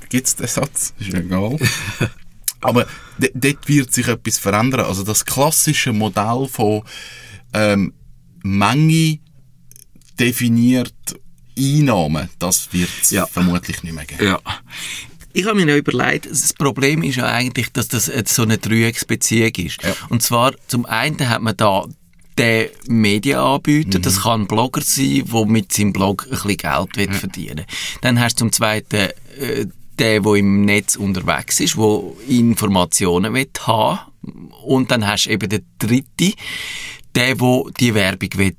Gibt 0.10 0.28
es 0.28 0.36
den 0.36 0.48
Satz? 0.48 0.94
Ist 1.00 1.14
ja 1.14 1.20
egal. 1.20 1.58
Aber 2.60 2.86
dort 3.18 3.68
wird 3.70 3.94
sich 3.94 4.08
etwas 4.08 4.38
verändern. 4.38 4.82
Also 4.86 5.04
das 5.04 5.24
klassische 5.24 5.94
Modell 5.94 6.48
von 6.52 6.84
ähm, 7.54 7.94
Menge 8.44 9.20
definiert 10.20 10.94
Einnahmen, 11.58 12.30
das 12.40 12.72
wird 12.74 12.90
es 13.02 13.12
Ja. 13.12 13.26
vermutlich 13.26 13.84
nicht 13.84 13.94
mehr 13.94 14.06
geben. 14.06 14.24
Ja. 14.26 14.40
Ich 15.34 15.46
habe 15.46 15.56
mir 15.64 15.68
ja 15.70 15.78
überlegt, 15.78 16.26
das 16.30 16.54
Problem 16.54 17.04
ist 17.04 17.16
ja 17.16 17.26
eigentlich, 17.26 17.72
dass 17.72 17.88
das 17.88 18.12
so 18.26 18.42
eine 18.44 18.58
Dreiecksbeziehung 18.58 19.52
ist. 19.56 19.82
Ja. 19.84 19.94
Und 20.10 20.22
zwar, 20.24 20.54
zum 20.68 20.86
einen 20.86 21.30
hat 21.30 21.42
man 21.42 21.56
da 21.56 21.86
den 22.38 22.70
Medienanbieter, 22.88 24.00
Mhm. 24.00 24.04
das 24.04 24.22
kann 24.22 24.42
ein 24.42 24.48
Blogger 24.48 24.82
sein, 24.82 25.24
der 25.32 25.46
mit 25.46 25.72
seinem 25.74 25.94
Blog 25.94 26.26
ein 26.26 26.32
bisschen 26.32 26.58
Geld 26.58 26.98
will 26.98 27.14
verdienen 27.14 27.66
Dann 28.02 28.20
hast 28.20 28.36
du 28.36 28.46
zum 28.46 28.52
zweiten 28.52 29.10
äh, 29.40 29.66
der, 30.00 30.22
der 30.22 30.34
im 30.36 30.66
Netz 30.66 30.96
unterwegs 30.96 31.60
ist, 31.60 31.78
der 31.78 32.02
Informationen 32.28 33.34
will 33.34 33.50
haben 33.62 34.00
Und 34.64 34.90
dann 34.90 35.06
hast 35.06 35.26
du 35.26 35.32
eben 35.32 35.50
den 35.50 35.66
dritten, 35.78 36.34
der, 37.14 37.36
der 37.36 37.64
die 37.80 37.94
Werbung 37.94 38.30
will 38.36 38.56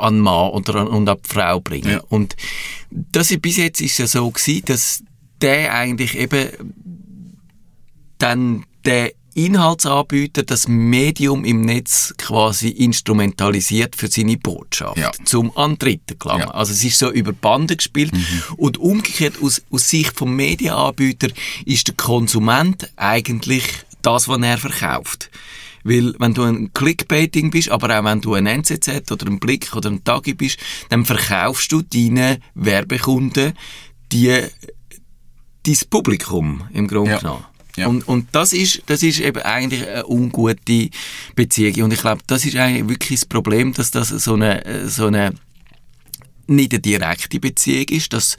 an 0.00 0.14
den 0.14 0.20
Mann 0.22 0.50
oder 0.50 0.76
an, 0.76 0.86
und 0.86 1.08
an 1.08 1.18
die 1.22 1.28
Frau 1.28 1.60
bringen. 1.60 1.90
Ja. 1.90 2.02
Und 2.08 2.36
das 2.90 3.30
ist, 3.30 3.42
bis 3.42 3.56
jetzt 3.56 3.80
ist 3.80 3.92
es 3.92 3.98
ja 3.98 4.06
so 4.06 4.30
gewesen, 4.30 4.62
dass 4.66 5.02
der 5.40 5.74
eigentlich 5.74 6.16
eben 6.16 6.48
dann 8.18 8.64
der 8.84 9.12
Inhaltsanbieter 9.34 10.42
das 10.42 10.68
Medium 10.68 11.44
im 11.44 11.62
Netz 11.62 12.14
quasi 12.18 12.68
instrumentalisiert 12.68 13.96
für 13.96 14.08
seine 14.08 14.36
Botschaft, 14.36 14.98
Ja. 14.98 15.12
zum 15.24 15.56
an 15.56 15.78
Dritten 15.78 16.18
gelangen. 16.18 16.42
Ja. 16.42 16.50
Also 16.50 16.72
es 16.72 16.84
ist 16.84 16.98
so 16.98 17.10
über 17.10 17.32
Bande 17.32 17.76
gespielt 17.76 18.12
und 18.56 18.78
umgekehrt 18.78 19.36
aus, 19.42 19.62
aus 19.70 19.88
Sicht 19.88 20.16
vom 20.18 20.34
Medienanbieter 20.36 21.28
ist 21.64 21.88
der 21.88 21.94
Konsument 21.94 22.90
eigentlich 22.96 23.64
das, 24.02 24.28
was 24.28 24.40
er 24.42 24.58
verkauft. 24.58 25.30
Weil, 25.84 26.14
wenn 26.20 26.32
du 26.32 26.42
ein 26.44 26.72
Clickbaiting 26.72 27.50
bist, 27.50 27.68
aber 27.70 27.98
auch 27.98 28.04
wenn 28.04 28.20
du 28.20 28.34
ein 28.34 28.46
NZZ 28.46 29.10
oder 29.10 29.26
ein 29.26 29.40
Blick 29.40 29.74
oder 29.74 29.90
ein 29.90 30.04
Tagi 30.04 30.32
bist, 30.34 30.58
dann 30.90 31.04
verkaufst 31.04 31.72
du 31.72 31.82
deinen 31.82 32.38
Werbekunden 32.54 33.54
die, 34.12 34.42
dein 35.64 35.76
Publikum 35.90 36.62
im 36.72 36.86
Grunde 36.86 37.12
Ja. 37.12 37.18
genommen. 37.18 37.44
Ja. 37.76 37.86
Und, 37.86 38.06
und 38.06 38.28
das 38.32 38.52
ist, 38.52 38.82
das 38.86 39.02
ist 39.02 39.20
eben 39.20 39.42
eigentlich 39.42 39.86
eine 39.86 40.06
ungute 40.06 40.90
Beziehung. 41.34 41.84
Und 41.84 41.92
ich 41.92 42.00
glaube, 42.00 42.22
das 42.26 42.44
ist 42.44 42.56
eigentlich 42.56 42.88
wirklich 42.88 43.20
das 43.20 43.26
Problem, 43.26 43.72
dass 43.72 43.90
das 43.90 44.08
so 44.08 44.34
eine, 44.34 44.88
so 44.88 45.06
eine 45.06 45.32
nicht 46.46 46.72
eine 46.72 46.80
direkte 46.80 47.40
Beziehung 47.40 47.88
ist, 47.88 48.12
dass 48.12 48.36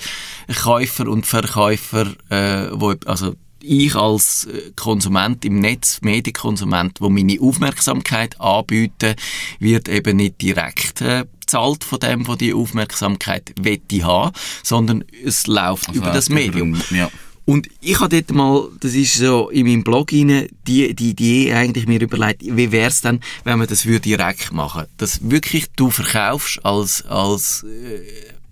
Käufer 0.61 1.07
und 1.07 1.25
Verkäufer, 1.25 2.13
äh, 2.29 2.69
wo, 2.71 2.93
also 3.05 3.35
ich 3.63 3.95
als 3.95 4.45
äh, 4.45 4.71
Konsument 4.75 5.43
im 5.45 5.59
Netz, 5.59 6.01
Medienkonsument, 6.01 6.99
wo 6.99 7.09
meine 7.09 7.39
Aufmerksamkeit 7.39 8.39
anbiete, 8.39 9.15
wird 9.59 9.87
eben 9.87 10.17
nicht 10.17 10.41
direkt 10.41 11.01
äh, 11.01 11.25
bezahlt 11.39 11.83
von 11.83 11.99
dem, 11.99 12.27
wo 12.27 12.35
die 12.35 12.53
Aufmerksamkeit 12.53 13.53
wette 13.59 14.03
haben, 14.03 14.33
sondern 14.63 15.03
es 15.23 15.47
läuft 15.47 15.89
Also 15.89 16.01
über 16.01 16.11
das 16.11 16.29
Medium. 16.29 16.79
Ja. 16.91 17.09
Und 17.45 17.67
ich 17.81 17.99
habe 17.99 18.09
dort 18.09 18.35
mal, 18.35 18.69
das 18.79 18.93
ist 18.93 19.15
so 19.15 19.49
in 19.49 19.65
meinem 19.67 19.83
Blog 19.83 20.13
rein, 20.13 20.47
die, 20.65 20.93
die 20.95 21.09
Idee 21.09 21.53
eigentlich 21.53 21.87
mir 21.87 21.99
überlegt, 22.01 22.41
wie 22.43 22.71
wäre 22.71 22.87
es 22.87 23.01
denn, 23.01 23.19
wenn 23.43 23.59
man 23.59 23.67
das 23.67 23.85
würde 23.85 23.99
direkt 23.99 24.53
machen? 24.53 24.85
Dass 24.97 25.29
wirklich 25.29 25.65
du 25.75 25.89
verkaufst 25.89 26.63
als, 26.63 27.05
als 27.05 27.63
äh, 27.63 28.01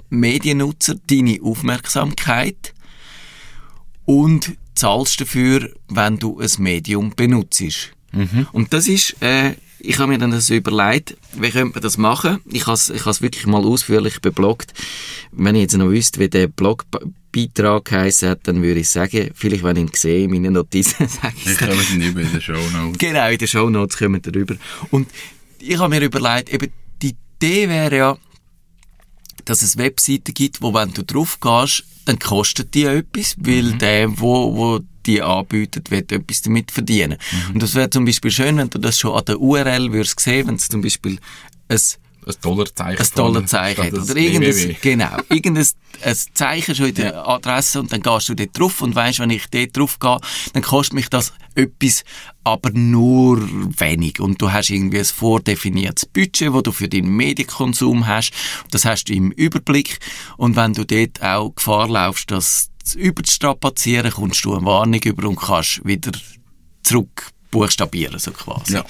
Mediennutzer 0.10 0.96
deine 1.10 1.40
Aufmerksamkeit 1.42 2.74
und 4.06 4.58
zahlst 4.76 5.22
dafür, 5.22 5.72
wenn 5.88 6.18
du 6.18 6.40
ein 6.40 6.50
Medium 6.58 7.12
benutzt. 7.16 7.94
Und 8.52 8.74
das 8.74 8.88
ist, 8.88 9.22
äh, 9.22 9.54
ich 9.84 10.00
habe 10.00 10.12
mir 10.12 10.18
dann 10.18 10.32
das 10.32 10.50
überlegt, 10.50 11.18
wie 11.34 11.50
könnte 11.50 11.74
man 11.74 11.82
das 11.82 11.98
machen? 11.98 12.40
Ich 12.52 12.68
habe 12.68 12.74
es 12.74 12.90
ich 12.90 13.06
has 13.06 13.22
wirklich 13.22 13.46
mal 13.48 13.64
ausführlich 13.66 14.22
bebloggt. 14.22 14.74
Wenn 15.32 15.56
ich 15.56 15.62
jetzt 15.64 15.78
noch 15.78 15.90
wüsste, 15.90 16.20
wie 16.20 16.30
der 16.30 16.48
Blogbeitrag 16.48 17.92
hat, 17.92 18.40
dann 18.44 18.62
würde 18.62 18.82
ich 18.82 18.90
sagen, 18.90 19.32
vielleicht 19.34 19.64
wenn 19.64 19.78
ich 19.78 19.84
ihn 19.84 19.90
sehe 19.94 20.24
in 20.26 20.32
meinen 20.32 20.54
Notizen, 20.54 21.08
sage 21.08 21.34
ich 21.38 21.52
Ich 21.52 21.58
komme 21.58 21.76
dann 21.90 22.02
über 22.02 22.22
in 22.22 22.32
den 22.32 22.42
Show 22.42 22.54
Notes. 22.54 22.98
Genau, 22.98 23.30
in 23.30 23.38
den 23.38 23.48
Shownotes 23.48 23.98
kommen 23.98 24.24
wir 24.24 24.32
darüber. 24.32 24.56
Und 24.92 25.10
ich 25.60 25.78
habe 25.80 25.90
mir 25.90 26.04
überlegt, 26.04 26.54
eben 26.54 26.72
die 27.02 27.16
Idee 27.38 27.70
wäre 27.70 27.98
ja, 27.98 28.18
dass 29.46 29.62
es 29.64 29.78
Webseiten 29.78 30.34
gibt, 30.34 30.62
wo 30.62 30.74
wenn 30.74 30.94
du 30.94 31.04
drauf 31.04 31.40
gehst, 31.40 31.84
dann 32.06 32.20
kostet 32.20 32.74
die 32.74 32.84
etwas, 32.84 33.36
weil 33.40 33.74
der, 33.74 34.20
wo, 34.20 34.56
wo 34.56 34.80
die 35.06 35.22
anbietet, 35.22 35.92
wird 35.92 36.12
etwas 36.12 36.42
damit 36.42 36.72
verdienen. 36.72 37.18
Und 37.54 37.62
das 37.62 37.76
wäre 37.76 37.90
zum 37.90 38.06
Beispiel 38.06 38.32
schön, 38.32 38.58
wenn 38.58 38.70
du 38.70 38.80
das 38.80 39.00
schon 39.00 39.18
an 39.18 39.26
der 39.26 39.40
URL 39.40 39.92
würdest 39.92 40.20
sehen, 40.20 40.48
wenn 40.48 40.56
es 40.56 40.68
zum 40.70 40.82
Beispiel 40.82 41.20
ein 41.68 41.80
Ein 42.26 42.36
Dollarzeichen. 42.42 43.02
ein 43.06 43.12
Dollarzeichen 43.16 43.84
hat. 43.86 43.94
Oder 43.94 44.16
irgendein, 44.16 44.76
genau, 44.82 45.18
irgendein 45.30 45.66
ein 46.04 46.16
Zeichen 46.34 46.76
schon 46.76 46.88
in 46.88 46.96
der 46.96 47.28
Adresse 47.28 47.80
und 47.80 47.92
dann 47.92 48.02
gehst 48.02 48.30
du 48.30 48.36
dort 48.36 48.58
drauf 48.58 48.82
und 48.82 48.96
weißt, 48.96 49.20
wenn 49.20 49.30
ich 49.30 49.48
dort 49.50 49.76
drauf 49.78 50.00
gehe, 50.00 50.18
dann 50.54 50.64
kostet 50.64 50.94
mich 50.94 51.10
das 51.10 51.34
etwas, 51.56 52.04
aber 52.44 52.72
nur 52.72 53.42
wenig. 53.80 54.20
Und 54.20 54.42
du 54.42 54.52
hast 54.52 54.70
irgendwie 54.70 55.00
ein 55.00 55.06
vordefiniertes 55.06 56.06
Budget, 56.06 56.54
das 56.54 56.64
du 56.64 56.72
für 56.72 56.88
deinen 56.88 57.16
Medienkonsum 57.16 58.08
hast. 58.08 58.32
Das 58.72 58.86
hast 58.86 59.06
du 59.06 59.14
im 59.14 59.32
Überblick. 59.32 60.00
Und 60.38 60.56
wenn 60.56 60.74
du 60.74 60.86
dort 60.86 61.22
auch 61.22 61.54
Gefahr 61.54 61.90
laufst, 61.90 62.32
das 62.32 62.66
zu 62.66 62.71
überzustrapazieren, 62.96 64.12
kommst 64.12 64.44
du 64.46 64.56
eine 64.56 64.66
Warnung 64.66 65.02
über 65.02 65.28
und 65.28 65.36
kannst 65.38 65.86
wieder 65.86 66.12
zurück 66.84 67.32
buchstabieren, 67.52 68.18
so 68.18 68.32
quasi. 68.32 68.74
Ja. 68.74 68.86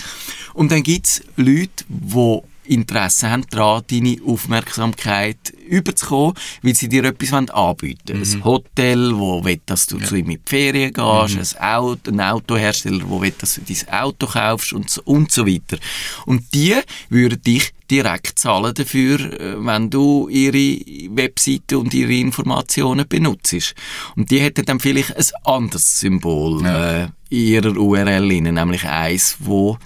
Und 0.54 0.72
dann 0.72 0.84
gibt's 0.84 1.22
Leute, 1.36 1.84
die 1.88 2.42
Interesse 2.64 3.30
haben 3.30 3.46
daran, 3.50 3.84
deine 3.90 4.18
Aufmerksamkeit 4.26 5.50
überzukommen, 5.68 6.36
weil 6.62 6.76
sie 6.76 6.88
dir 6.88 7.04
etwas 7.06 7.34
anbieten 7.34 8.14
wollen. 8.14 8.22
Ein 8.22 8.46
Hotel, 8.46 9.18
wo 9.18 9.44
will, 9.44 9.60
dass 9.66 9.88
du 9.88 9.98
zu 10.00 10.16
ihm 10.16 10.30
in 10.30 10.38
die 10.38 10.50
Ferien 10.50 10.94
gehst, 10.94 11.58
ein, 11.58 11.74
Auto, 11.76 12.12
ein 12.12 12.22
Autohersteller, 12.22 13.02
wo 13.08 13.22
will, 13.22 13.34
dass 13.38 13.56
du 13.56 13.62
dein 13.62 13.94
Auto 13.94 14.28
kaufst 14.28 14.74
und 14.74 14.90
so, 14.90 15.02
und 15.06 15.32
so 15.32 15.46
weiter. 15.46 15.78
Und 16.26 16.54
die 16.54 16.76
würden 17.10 17.42
dich 17.42 17.74
direkt 17.92 18.40
zahlen 18.40 18.74
dafür, 18.74 19.20
äh, 19.20 19.56
wenn 19.58 19.90
du 19.90 20.28
ihre 20.30 20.80
Webseite 21.16 21.78
und 21.78 21.94
ihre 21.94 22.14
Informationen 22.14 23.06
benutzt. 23.08 23.76
Und 24.16 24.32
die 24.32 24.40
hätten 24.40 24.66
dann 24.66 24.80
vielleicht 24.80 25.16
ein 25.16 25.26
anderes 25.44 26.00
Symbol 26.00 26.64
Ja. 26.64 27.04
äh, 27.04 27.08
in 27.30 27.48
ihrer 27.48 27.78
URL 27.78 28.28
rein, 28.30 28.44
nämlich 28.54 28.86
eins, 28.86 29.38
wo 29.40 29.78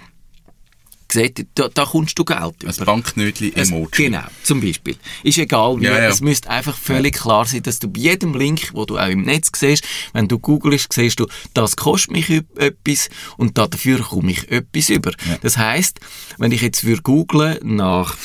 sieht, 1.15 1.47
da, 1.55 1.67
da 1.67 1.85
kommst 1.85 2.17
du 2.19 2.23
Geld 2.23 2.63
Ein 2.63 2.73
über. 2.75 2.85
Banknötli-Emoji. 2.85 3.89
Genau, 3.91 4.23
zum 4.43 4.61
Beispiel. 4.61 4.95
Ist 5.23 5.37
egal, 5.37 5.79
wie. 5.79 5.85
Ja, 5.85 5.97
ja. 5.97 6.09
Es 6.09 6.21
müsste 6.21 6.49
einfach 6.49 6.77
völlig 6.77 7.15
klar 7.15 7.45
sein, 7.45 7.63
dass 7.63 7.79
du 7.79 7.87
bei 7.87 8.01
jedem 8.01 8.35
Link, 8.35 8.71
wo 8.73 8.85
du 8.85 8.97
auch 8.97 9.07
im 9.07 9.23
Netz 9.23 9.51
siehst, 9.55 9.83
wenn 10.13 10.27
du 10.27 10.39
googelst, 10.39 10.93
siehst 10.93 11.19
du, 11.19 11.27
das 11.53 11.75
kostet 11.75 12.11
mich 12.11 12.29
etwas 12.29 13.09
und 13.37 13.57
da 13.57 13.67
dafür 13.67 13.99
komme 13.99 14.31
ich 14.31 14.51
etwas 14.51 14.89
über. 14.89 15.11
Das 15.41 15.57
heißt, 15.57 15.99
wenn 16.37 16.51
ich 16.51 16.61
jetzt 16.61 16.83
würde 16.83 17.01
googlen 17.01 17.57
nach 17.63 18.15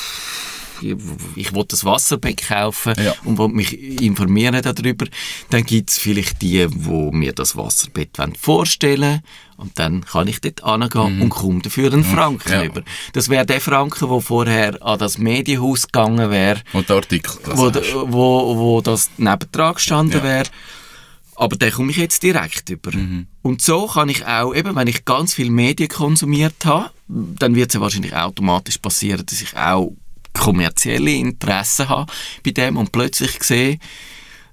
ich 1.35 1.53
will 1.53 1.65
das 1.67 1.85
Wasserbeck 1.85 2.47
kaufen 2.47 2.93
Ja. 3.03 3.13
und 3.23 3.37
will 3.37 3.49
mich 3.49 3.73
informieren 4.01 4.61
darüber, 4.61 5.05
dann 5.49 5.63
gibt's 5.63 5.97
vielleicht 5.97 6.41
die, 6.41 6.67
wo 6.69 7.11
mir 7.11 7.33
das 7.33 7.55
Wasserbett 7.55 8.17
wollen 8.17 8.35
vorstellen 8.35 9.21
und 9.57 9.77
dann 9.77 10.03
kann 10.05 10.27
ich 10.27 10.41
dort 10.41 10.63
angehen 10.63 11.21
und 11.21 11.29
komme 11.29 11.61
dafür 11.61 11.93
einen 11.93 12.03
Franken 12.03 12.49
Mhm. 12.49 12.53
Ja. 12.55 12.63
über. 12.63 12.81
Das 13.13 13.29
wäre 13.29 13.45
der 13.45 13.61
Franken, 13.61 14.09
der 14.09 14.21
vorher 14.21 14.81
an 14.83 14.97
das 14.99 15.17
Medienhaus 15.17 15.85
gegangen 15.87 16.29
wäre, 16.31 16.61
Und 16.73 16.89
der 16.89 16.95
Artikel. 16.97 17.31
das 17.45 17.57
wo, 17.57 17.71
wo, 18.11 18.57
wo 18.57 18.81
das 18.81 19.11
nebendran 19.17 19.75
gestanden 19.75 20.17
Ja. 20.19 20.23
wäre. 20.23 20.49
Aber 21.35 21.55
den 21.55 21.71
komme 21.71 21.89
ich 21.91 21.97
jetzt 21.97 22.21
direkt 22.21 22.69
über. 22.69 22.91
Und 23.41 23.61
so 23.63 23.87
kann 23.87 24.09
ich 24.09 24.25
auch, 24.27 24.53
eben, 24.53 24.75
wenn 24.75 24.87
ich 24.87 25.05
ganz 25.05 25.33
viel 25.33 25.49
Medien 25.49 25.89
konsumiert 25.89 26.65
habe, 26.65 26.91
dann 27.07 27.55
wird 27.55 27.69
es 27.69 27.73
ja 27.75 27.81
wahrscheinlich 27.81 28.15
automatisch 28.15 28.77
passieren, 28.77 29.25
dass 29.25 29.41
ich 29.41 29.57
auch 29.57 29.91
kommerzielle 30.33 31.11
Interessen 31.11 31.89
habe 31.89 32.11
bei 32.43 32.51
dem 32.51 32.77
und 32.77 32.91
plötzlich 32.91 33.43
sehe, 33.43 33.79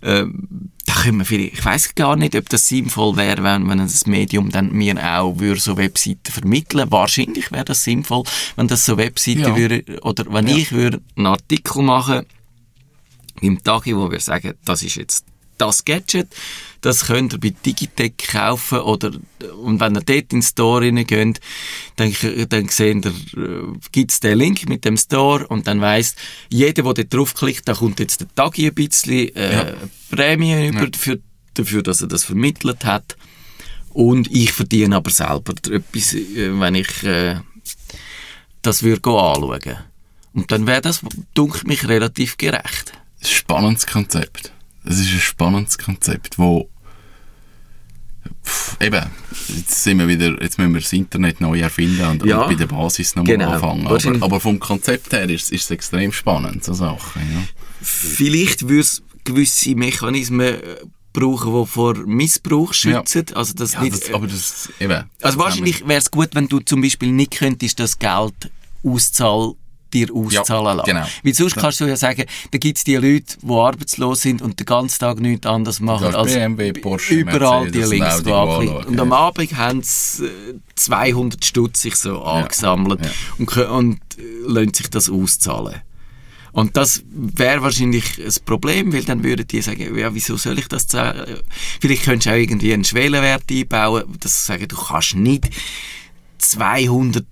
ähm, 0.03 0.71
da 0.87 0.95
können 0.95 1.19
wir 1.19 1.25
vielleicht, 1.25 1.55
ich 1.55 1.65
weiß 1.65 1.95
gar 1.95 2.17
nicht, 2.17 2.35
ob 2.37 2.49
das 2.49 2.69
sinnvoll 2.69 3.17
wäre, 3.17 3.43
wenn, 3.43 3.69
wenn 3.69 3.81
ein 3.81 3.91
Medium 4.07 4.51
dann 4.51 4.73
mir 4.73 4.97
auch 4.97 5.39
würde 5.39 5.61
so 5.61 5.77
Webseiten 5.77 6.33
vermitteln. 6.33 6.91
Wahrscheinlich 6.91 7.53
wäre 7.53 7.65
das 7.65 7.85
sinnvoll, 7.85 8.23
wenn 8.57 8.69
das 8.69 8.87
so 8.87 8.97
Webseiten 8.97 9.41
Ja. 9.41 9.57
würde, 9.57 9.85
oder 10.03 10.25
wenn 10.33 10.47
ich 10.47 10.73
würde 10.73 11.01
einen 11.17 11.27
Artikel 11.27 11.83
machen 11.83 12.25
im 13.41 13.63
Tagi, 13.63 13.97
wo 13.97 14.11
wir 14.11 14.21
sagen, 14.21 14.55
das 14.65 14.83
ist 14.83 14.97
jetzt 14.97 15.25
das 15.59 15.85
Gadget, 15.85 16.29
das 16.81 17.07
könnt 17.07 17.33
ihr 17.33 17.41
bei 17.41 17.55
Digitec 17.65 18.19
kaufen 18.19 18.79
oder 18.81 19.13
und 19.63 19.81
wenn 19.81 19.97
ihr 19.97 20.03
dort 20.03 20.11
in 20.11 20.29
den 20.29 20.43
Store 20.43 20.85
reingeht, 20.85 21.41
dann, 21.97 22.17
dann 22.49 22.69
seht 22.69 23.05
ihr, 23.05 23.13
äh, 23.37 23.79
gibt's 23.93 24.21
den 24.21 24.39
Link 24.39 24.69
mit 24.69 24.85
dem 24.85 24.97
Store 24.97 25.47
und 25.47 25.67
dann 25.67 25.81
weiss, 25.81 26.15
jeder, 26.49 26.83
der 26.83 26.95
dort 26.95 27.15
draufklickt, 27.15 27.69
da 27.69 27.75
kommt 27.75 28.01
jetzt 28.01 28.21
der 28.21 28.35
Tagi 28.35 28.67
ein 28.67 28.75
bisschen 28.75 29.35
äh, 29.35 29.75
Prämie 30.11 30.69
über 30.69 30.89
dafür, 30.89 31.19
dafür, 31.55 31.83
dass 31.83 32.01
er 32.01 32.09
das 32.09 32.25
vermittelt 32.25 32.85
hat 32.85 33.17
und 33.91 34.31
ich 34.31 34.53
verdiene 34.53 34.97
aber 34.97 35.11
selber 35.11 35.55
etwas, 35.71 36.15
äh, 36.15 36.59
wenn 36.59 36.75
ich 36.75 37.03
äh, 37.03 37.37
das 38.63 38.83
würde 38.83 39.11
anschauen. 39.11 39.79
Und 40.35 40.53
dann 40.53 40.67
wäre 40.67 40.83
das, 40.83 41.01
dunkelt 41.35 41.67
mich, 41.67 41.89
relativ 41.89 42.37
gerecht. 42.37 42.93
spannendes 43.23 43.87
Konzept. 43.87 44.53
Es 44.89 44.99
ist 44.99 45.13
ein 45.13 45.21
spannendes 45.21 45.77
Konzept, 45.79 46.39
wo 46.39 46.69
Pff, 48.45 48.77
eben, 48.81 49.07
jetzt 49.49 49.83
sind 49.85 49.99
wir 49.99 50.09
wieder, 50.09 50.41
jetzt 50.43 50.59
müssen 50.59 50.75
wir 50.75 50.81
das 50.81 50.93
Internet 50.93 51.41
neu 51.41 51.61
erfinden 51.61 52.05
und, 52.07 52.25
Ja. 52.25 52.43
und 52.43 52.49
bei 52.49 52.55
der 52.55 52.67
Basis 52.67 53.15
nochmal 53.17 53.37
Genau. 53.37 53.51
anfangen. 53.53 53.87
Aber, 53.87 54.25
aber 54.25 54.41
vom 54.41 54.59
Konzept 54.59 55.13
her 55.13 55.29
ist, 55.29 55.51
ist 55.53 55.65
es 55.65 55.71
extrem 55.71 56.13
spannend, 56.13 56.65
so 56.65 56.73
Sachen. 56.75 57.23
Ja. 57.23 57.43
Vielleicht 57.83 58.69
würde 58.69 58.81
es 58.81 59.03
gewisse 59.25 59.75
Mechanismen 59.75 60.41
äh, 60.55 60.61
brauchen, 61.13 61.53
die 61.61 61.67
vor 61.67 61.95
Missbrauch 62.07 62.73
schützen. 62.75 63.27
Also, 63.35 63.55
das 63.55 63.75
Ja, 63.75 63.83
nicht, 63.83 63.95
das, 64.09 64.15
aber 64.15 64.27
das, 64.27 64.71
eben. 64.81 65.05
also 65.23 65.39
wahrscheinlich 65.39 65.87
wäre 65.87 66.01
es 66.01 66.11
gut, 66.11 66.31
wenn 66.35 66.49
du 66.49 66.61
zum 66.61 66.81
Beispiel 66.83 67.13
nicht 67.13 67.33
könntest 67.39 67.79
das 67.81 67.99
Geld 67.99 68.51
auszahlen 68.83 69.55
dir 69.93 70.09
auszahlen 70.15 70.65
Ja, 70.67 70.73
lassen. 70.75 70.87
genau. 70.87 71.07
Weil 71.23 71.35
sonst 71.35 71.57
kannst 71.57 71.81
du 71.81 71.85
ja 71.87 71.97
sagen, 71.97 72.25
da 72.51 72.59
gibt 72.59 72.79
es 72.79 72.85
die 72.85 72.97
Leute, 72.97 73.37
die 73.43 73.51
arbeitslos 73.53 74.21
sind 74.21 74.43
und 74.43 74.59
den 74.61 74.67
ganzen 74.67 74.99
Tag 74.99 75.21
nichts 75.21 75.47
anderes 75.47 75.81
machen, 75.81 76.15
als 76.15 76.35
BMW, 76.35 76.73
Porsche, 76.73 77.15
überall 77.15 77.71
die 77.71 77.79
Mercedes, 77.79 77.91
Links 77.91 78.15
Audi, 78.27 78.33
anklicken. 78.33 78.77
anschauen, 78.77 78.87
Und 78.95 79.01
am 79.01 79.11
ja. 79.11 79.17
Abend 79.17 79.57
haben 79.57 79.83
sie 79.83 80.27
äh, 80.27 80.31
200 80.77 81.45
Stutz 81.45 81.83
sich 81.83 81.97
so 81.97 82.23
angesammelt 82.23 83.01
ja. 83.05 83.11
und, 83.39 83.51
kö- 83.51 83.67
und 83.69 83.99
äh, 84.19 84.23
lassen 84.47 84.75
sich 84.75 84.89
das 84.91 85.09
auszahlen. 85.11 85.83
Und 86.53 86.77
das 86.77 87.03
wäre 87.11 87.63
wahrscheinlich 87.63 88.19
ein 88.19 88.33
Problem, 88.45 88.93
weil 88.93 89.05
dann 89.05 89.23
würden 89.23 89.47
die 89.47 89.61
sagen, 89.61 89.97
ja, 89.97 90.13
wieso 90.15 90.37
soll 90.37 90.59
ich 90.59 90.67
das 90.67 90.87
zahlen? 90.89 91.37
Vielleicht 91.81 92.05
könntest 92.05 92.27
du 92.27 92.31
auch 92.31 92.35
irgendwie 92.37 92.73
einen 92.73 92.85
Schwellenwert 92.85 93.45
einbauen, 93.51 94.05
dass 94.21 94.41
sie 94.41 94.47
sagen, 94.53 94.67
du 94.67 94.77
kannst 94.77 95.15
nicht 95.15 95.51
200 96.39 97.25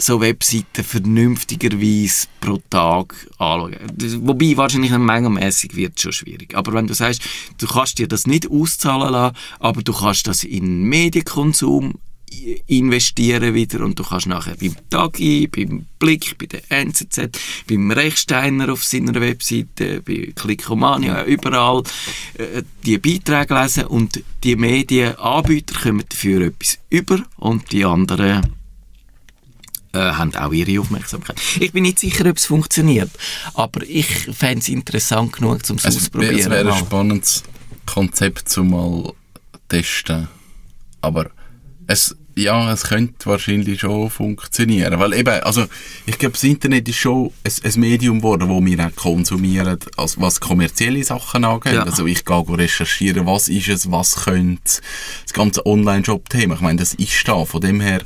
so 0.00 0.20
Webseiten 0.20 0.84
vernünftigerweise 0.84 2.26
pro 2.40 2.60
Tag 2.70 3.14
anschauen. 3.38 3.76
Wobei 4.20 4.56
wahrscheinlich 4.56 4.90
mengenmäßig 4.90 5.76
wird 5.76 5.96
es 5.96 6.02
schon 6.02 6.12
schwierig. 6.12 6.54
Aber 6.54 6.72
wenn 6.72 6.86
du 6.86 6.94
sagst, 6.94 7.22
du 7.58 7.66
kannst 7.66 7.98
dir 7.98 8.08
das 8.08 8.26
nicht 8.26 8.50
auszahlen 8.50 9.12
lassen, 9.12 9.36
aber 9.58 9.82
du 9.82 9.92
kannst 9.92 10.26
das 10.26 10.44
in 10.44 10.84
Medienkonsum 10.84 11.94
investieren 12.66 13.54
wieder 13.54 13.80
und 13.80 13.98
du 13.98 14.04
kannst 14.04 14.26
nachher 14.26 14.56
beim 14.56 14.76
Tagi, 14.88 15.48
beim 15.48 15.86
Blick, 15.98 16.38
bei 16.38 16.46
der 16.46 16.62
NZZ, 16.70 17.30
beim 17.68 17.90
Rechsteiner 17.90 18.72
auf 18.72 18.84
seiner 18.84 19.20
Webseite, 19.20 20.00
bei 20.02 20.32
Clickomania, 20.34 21.24
überall 21.24 21.82
äh, 22.34 22.62
die 22.84 22.98
Beiträge 22.98 23.54
lesen 23.54 23.86
und 23.86 24.22
die 24.44 24.56
Medienanbieter 24.56 25.80
kommen 25.80 26.04
dafür 26.08 26.46
etwas 26.46 26.78
über 26.88 27.18
und 27.36 27.72
die 27.72 27.84
anderen 27.84 28.59
äh, 29.92 29.98
haben 29.98 30.34
auch 30.36 30.52
ihre 30.52 30.80
Aufmerksamkeit. 30.80 31.36
Ich 31.58 31.72
bin 31.72 31.82
nicht 31.82 31.98
sicher, 31.98 32.28
ob 32.28 32.36
es 32.36 32.46
funktioniert, 32.46 33.10
aber 33.54 33.82
ich 33.82 34.06
fände 34.06 34.60
es 34.60 34.68
interessant 34.68 35.32
genug, 35.32 35.60
um 35.68 35.76
es 35.76 35.84
wär- 35.84 35.90
auszuprobieren. 35.90 36.38
es 36.38 36.50
wäre 36.50 36.72
ein 36.72 36.78
spannendes 36.78 37.42
Konzept 37.86 38.48
zum 38.48 38.70
mal 38.70 39.12
testen. 39.68 40.28
Aber 41.00 41.30
es, 41.86 42.14
ja, 42.36 42.72
es 42.72 42.84
könnte 42.84 43.26
wahrscheinlich 43.26 43.80
schon 43.80 44.10
funktionieren. 44.10 44.98
Weil 45.00 45.14
eben, 45.14 45.42
also, 45.42 45.66
ich 46.06 46.18
glaube, 46.18 46.34
das 46.34 46.44
Internet 46.44 46.88
ist 46.88 46.98
schon 46.98 47.32
ein, 47.42 47.52
ein 47.64 47.80
Medium 47.80 48.18
geworden, 48.18 48.48
wo 48.48 48.64
wir 48.64 48.86
auch 48.86 48.94
konsumieren, 48.94 49.78
also 49.96 50.20
was 50.20 50.40
kommerzielle 50.40 51.02
Sachen 51.02 51.44
angeht. 51.44 51.74
Ja. 51.74 51.82
Also 51.82 52.06
ich 52.06 52.24
gehe 52.24 52.44
recherchieren, 52.48 53.26
was 53.26 53.48
ist 53.48 53.68
es, 53.68 53.90
was 53.90 54.24
könnte 54.24 54.62
das 55.24 55.32
ganze 55.32 55.64
Online-Shop-Thema. 55.66 56.54
Ich 56.54 56.60
meine, 56.60 56.78
das 56.78 56.94
ist 56.94 57.26
da. 57.26 57.44
Von 57.44 57.60
dem 57.60 57.80
her, 57.80 58.02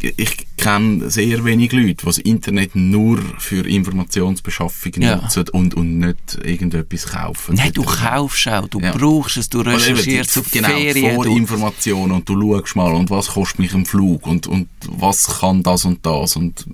ich 0.00 0.46
kenne 0.56 1.10
sehr 1.10 1.44
wenig 1.44 1.72
Leute, 1.72 1.86
die 1.94 2.04
das 2.04 2.18
Internet 2.18 2.76
nur 2.76 3.18
für 3.38 3.66
Informationsbeschaffung 3.66 4.92
Ja. 4.98 5.16
nutzen 5.16 5.48
und, 5.50 5.74
und 5.74 5.98
nicht 5.98 6.38
irgendetwas 6.44 7.06
kaufen. 7.06 7.56
Nein, 7.56 7.72
du 7.72 7.82
kaufst 7.84 8.48
auch, 8.48 8.68
du 8.68 8.80
Ja. 8.80 8.92
brauchst 8.92 9.36
es, 9.38 9.48
du 9.48 9.60
Oder 9.60 9.72
eben 9.72 9.80
die- 9.84 9.90
recherchierst 9.92 10.38
auf 10.38 10.50
genau, 10.50 10.68
Ferien. 10.68 11.16
Du, 11.16 11.22
Vorinformationen 11.24 12.12
und 12.16 12.28
du 12.28 12.40
schaust 12.56 12.76
mal 12.76 12.92
und 12.94 13.10
was 13.10 13.28
kostet 13.28 13.58
mich 13.60 13.74
ein 13.74 13.86
Flug 13.86 14.26
und, 14.26 14.46
und 14.46 14.68
was 14.86 15.40
kann 15.40 15.62
das 15.62 15.84
und 15.84 16.04
das 16.06 16.36
und 16.36 16.64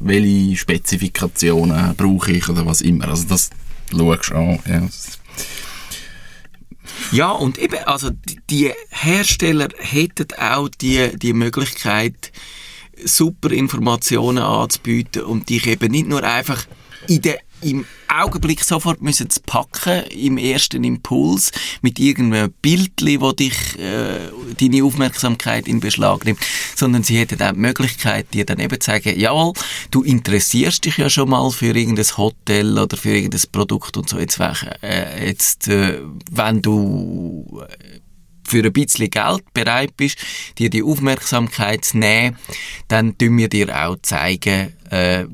welche 0.00 0.56
Spezifikationen 0.56 1.94
brauche 1.96 2.32
ich 2.32 2.48
oder 2.48 2.66
was 2.66 2.80
immer. 2.80 3.08
Also 3.08 3.24
das 3.28 3.50
schaust 3.90 4.30
du 4.30 4.34
an. 4.34 4.58
Ja. 4.68 4.88
ja, 7.12 7.30
und 7.30 7.58
eben, 7.58 7.78
also 7.86 8.10
die, 8.10 8.40
die 8.50 8.72
Hersteller 8.90 9.68
hätten 9.78 10.26
auch 10.38 10.68
die, 10.68 11.16
die 11.16 11.32
Möglichkeit, 11.32 12.32
super 13.04 13.50
Informationen 13.50 14.42
anzubieten 14.42 15.22
und 15.22 15.48
dich 15.48 15.66
eben 15.66 15.90
nicht 15.90 16.08
nur 16.08 16.22
einfach 16.22 16.64
in 17.08 17.22
der, 17.22 17.38
im 17.60 17.84
Augenblick 18.08 18.62
sofort 18.62 19.02
müssen 19.02 19.28
zu 19.30 19.40
packen, 19.40 20.04
im 20.10 20.38
ersten 20.38 20.84
Impuls, 20.84 21.50
mit 21.82 21.98
irgendeinem 21.98 22.52
Bildli, 22.62 23.20
wo 23.20 23.32
dich, 23.32 23.78
äh, 23.78 24.30
deine 24.60 24.84
Aufmerksamkeit 24.84 25.66
in 25.66 25.80
Beschlag 25.80 26.24
nimmt, 26.24 26.40
sondern 26.76 27.02
sie 27.02 27.18
hätten 27.18 27.42
auch 27.42 27.52
die 27.52 27.58
Möglichkeit, 27.58 28.32
dir 28.32 28.44
dann 28.44 28.60
eben 28.60 28.80
zu 28.80 28.90
sagen, 28.90 29.18
jawohl, 29.18 29.54
du 29.90 30.02
interessierst 30.02 30.84
dich 30.84 30.98
ja 30.98 31.10
schon 31.10 31.30
mal 31.30 31.50
für 31.50 31.74
irgendein 31.74 32.16
Hotel 32.16 32.78
oder 32.78 32.96
für 32.96 33.16
irgendein 33.16 33.50
Produkt 33.50 33.96
und 33.96 34.08
so, 34.08 34.18
jetzt, 34.18 34.38
äh, 34.38 35.26
jetzt 35.26 35.68
äh, 35.68 36.00
wenn 36.30 36.62
du 36.62 37.62
äh, 37.68 38.00
für 38.54 38.64
ein 38.64 38.72
bisschen 38.72 39.10
Geld 39.10 39.42
bereit 39.52 39.96
bist, 39.96 40.16
dir 40.58 40.70
die 40.70 40.82
Aufmerksamkeit 40.84 41.84
zu 41.84 41.98
nehmen, 41.98 42.36
dann 42.86 43.18
tun 43.18 43.36
wir 43.36 43.48
dir 43.48 43.68
auch 43.84 43.96
zeigen, 44.02 44.72
äh, 44.90 45.24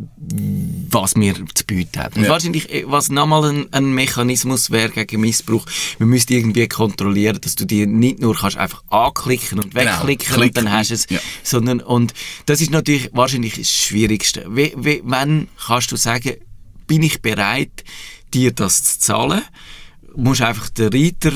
was 0.91 1.15
wir 1.17 1.35
zu 1.55 1.67
bieten 1.67 2.01
haben. 2.01 2.15
Und 2.17 2.25
Ja. 2.25 2.31
wahrscheinlich, 2.31 2.73
äh, 2.73 2.85
was 2.87 3.11
nochmal 3.11 3.45
ein, 3.51 3.73
ein 3.73 3.93
Mechanismus 3.95 4.71
wäre 4.71 4.89
gegen 4.91 5.21
Missbrauch, 5.21 5.67
wir 5.99 6.07
müssten 6.07 6.33
irgendwie 6.33 6.67
kontrollieren, 6.67 7.39
dass 7.43 7.57
du 7.57 7.67
dir 7.67 7.87
nicht 7.87 8.21
nur 8.21 8.35
kannst 8.35 8.57
einfach 8.57 8.83
anklicken 8.89 9.59
und 9.59 9.75
Genau, 9.75 9.91
wegklicken 9.93 10.35
klick- 10.35 10.57
und 10.57 10.65
dann 10.65 10.73
hast 10.73 10.91
du 10.91 10.95
es, 10.95 11.07
ja. 11.11 11.19
sondern, 11.43 11.81
und 11.81 12.15
das 12.47 12.63
ist 12.63 12.71
natürlich 12.71 13.11
wahrscheinlich 13.13 13.57
das 13.57 13.71
Schwierigste. 13.71 14.47
Wie, 14.49 14.73
wie, 14.79 15.03
wann 15.05 15.49
kannst 15.67 15.93
du 15.93 15.97
sagen, 15.97 16.37
bin 16.87 17.03
ich 17.03 17.21
bereit, 17.21 17.85
dir 18.33 18.53
das 18.53 18.83
zu 18.83 18.99
zahlen? 19.01 19.43
Du 20.15 20.21
musst 20.23 20.41
einfach 20.41 20.71
den 20.71 20.89
Reiter 20.93 21.33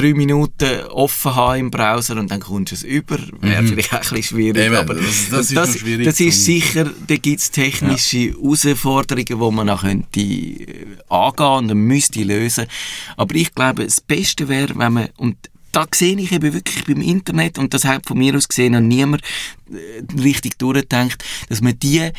drei 0.00 0.14
Minuten 0.14 0.84
offen 0.90 1.34
haben 1.34 1.60
im 1.60 1.70
Browser 1.70 2.16
und 2.16 2.30
dann 2.30 2.40
kommst 2.40 2.72
du 2.72 2.74
es 2.76 2.82
über. 2.82 3.18
Wäre 3.40 3.62
vielleicht 3.64 3.92
auch 3.92 3.98
ein 3.98 4.00
bisschen 4.00 4.22
schwierig. 4.22 4.56
Eben, 4.64 4.74
aber 4.76 4.94
das- 4.94 5.28
das 5.30 5.40
ist 5.48 5.56
das, 5.56 5.68
noch 5.74 5.80
schwierig 5.80 6.04
das 6.06 6.20
ist 6.20 6.44
sicher, 6.44 6.90
da 7.06 7.16
gibt 7.16 7.40
es 7.40 7.50
technische 7.50 8.30
Herausforderungen, 8.30 9.26
die 9.26 9.56
man 9.56 9.66
noch 9.66 9.82
könnte 9.82 10.20
äh, 10.20 10.86
angehen 11.08 11.70
und 11.70 11.78
müsste 11.86 12.22
lösen. 12.22 12.66
Aber 13.16 13.34
ich 13.34 13.54
glaube, 13.54 13.84
das 13.84 14.00
Beste 14.00 14.48
wäre, 14.48 14.76
wenn 14.76 14.92
man, 14.92 15.08
und 15.16 15.36
da 15.72 15.86
sehe 15.94 16.18
ich 16.18 16.32
eben 16.32 16.52
wirklich 16.52 16.84
beim 16.84 17.00
Internet, 17.00 17.58
und 17.58 17.72
das 17.74 17.84
hat 17.84 18.06
von 18.06 18.18
mir 18.18 18.34
aus 18.34 18.48
gesehen 18.48 18.72
noch 18.72 18.80
niemand 18.80 19.22
äh, 19.70 20.20
richtig 20.20 20.58
durchgedacht, 20.58 21.22
dass 21.48 21.60
man 21.60 21.78
die 21.78 22.10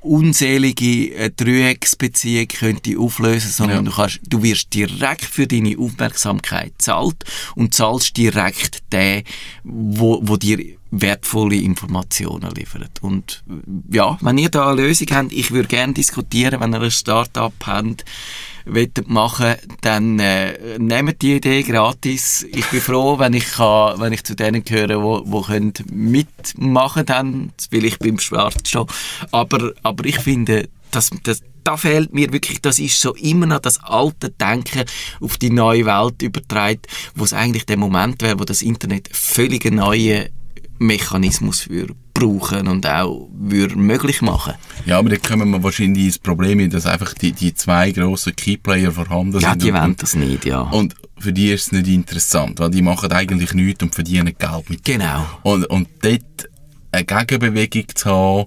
unselige 0.00 1.14
äh, 1.14 1.30
Dreiecksbeziehung 1.30 2.48
könnte 2.48 2.98
auflösen, 2.98 3.50
sondern 3.50 3.84
Ja. 3.84 3.90
du 3.90 3.96
kannst, 3.96 4.20
du 4.26 4.42
wirst 4.42 4.72
direkt 4.74 5.24
für 5.24 5.46
deine 5.46 5.76
Aufmerksamkeit 5.78 6.72
zahlt 6.78 7.24
und 7.54 7.74
zahlst 7.74 8.16
direkt 8.16 8.82
den, 8.92 9.24
wo, 9.64 10.20
wo 10.22 10.36
dir 10.36 10.58
wertvolle 10.90 11.56
Informationen 11.56 12.50
liefert. 12.54 13.02
Und 13.02 13.42
äh, 13.48 13.96
ja, 13.96 14.18
wenn 14.22 14.38
ihr 14.38 14.48
da 14.48 14.70
eine 14.70 14.82
Lösung 14.82 15.08
habt, 15.12 15.32
ich 15.32 15.50
würde 15.50 15.68
gerne 15.68 15.92
diskutieren, 15.92 16.60
wenn 16.60 16.72
ihr 16.74 16.80
ein 16.80 16.90
Start-up 16.90 17.52
habt, 17.66 18.04
machen, 19.06 19.54
dann 19.80 20.18
äh, 20.18 20.78
nehmt 20.78 21.22
die 21.22 21.36
Idee 21.36 21.62
gratis. 21.62 22.46
Ich 22.50 22.66
bin 22.66 22.80
froh, 22.80 23.18
wenn 23.18 23.32
ich 23.34 23.52
kann, 23.52 24.00
wenn 24.00 24.12
ich 24.12 24.24
zu 24.24 24.34
denen 24.34 24.64
gehöre, 24.64 25.02
wo, 25.02 25.22
wo 25.24 25.42
können 25.42 25.72
mitmachen 25.92 27.06
dann, 27.06 27.52
weil 27.70 27.84
ich 27.84 27.98
beim 27.98 28.18
Schwarz 28.18 28.68
stehe. 28.68 28.86
Aber, 29.32 29.72
aber 29.82 30.04
ich 30.04 30.18
finde, 30.18 30.68
das, 30.90 31.10
das, 31.22 31.42
da 31.64 31.76
fehlt 31.76 32.12
mir 32.12 32.32
wirklich, 32.32 32.60
das 32.60 32.78
ist 32.78 33.00
so 33.00 33.14
immer 33.14 33.46
noch 33.46 33.60
das 33.60 33.82
alte 33.84 34.30
Denken 34.30 34.84
auf 35.20 35.38
die 35.38 35.50
neue 35.50 35.86
Welt 35.86 36.22
übertreibt, 36.22 36.86
wo 37.14 37.24
es 37.24 37.32
eigentlich 37.32 37.66
der 37.66 37.76
Moment 37.76 38.22
wäre, 38.22 38.38
wo 38.38 38.44
das 38.44 38.62
Internet 38.62 39.08
völlig 39.12 39.70
neuen 39.70 40.28
Mechanismus 40.80 41.60
für 41.60 41.88
brauchen 42.14 42.66
und 42.68 42.86
auch 42.86 43.28
würde 43.32 43.76
möglich 43.76 44.22
machen. 44.22 44.54
Ja, 44.86 44.98
aber 44.98 45.10
da 45.10 45.16
kommen 45.16 45.50
wir 45.50 45.62
wahrscheinlich 45.62 46.06
ins 46.06 46.18
Problem, 46.18 46.68
dass 46.70 46.86
einfach 46.86 47.14
die, 47.14 47.32
die 47.32 47.54
zwei 47.54 47.92
grossen 47.92 48.34
Keyplayer 48.34 48.90
vorhanden 48.90 49.40
Ja, 49.40 49.50
sind. 49.50 49.62
die 49.62 49.70
und, 49.72 49.78
wollen 49.80 49.96
das 49.96 50.14
nicht, 50.14 50.44
ja. 50.46 50.62
und 50.62 50.94
für 51.18 51.32
die 51.34 51.50
ist 51.52 51.66
es 51.66 51.72
nicht 51.72 51.88
interessant, 51.88 52.58
weil 52.60 52.70
die 52.70 52.80
machen 52.82 53.12
eigentlich 53.12 53.52
nichts 53.52 53.82
und 53.82 53.94
verdienen 53.94 54.34
Geld 54.38 54.70
mit 54.70 54.82
Genau. 54.84 55.26
Und, 55.42 55.66
und 55.66 55.86
dort 56.02 56.48
eine 56.92 57.04
Gegenbewegung 57.04 57.84
zu 57.94 58.10
haben, 58.10 58.46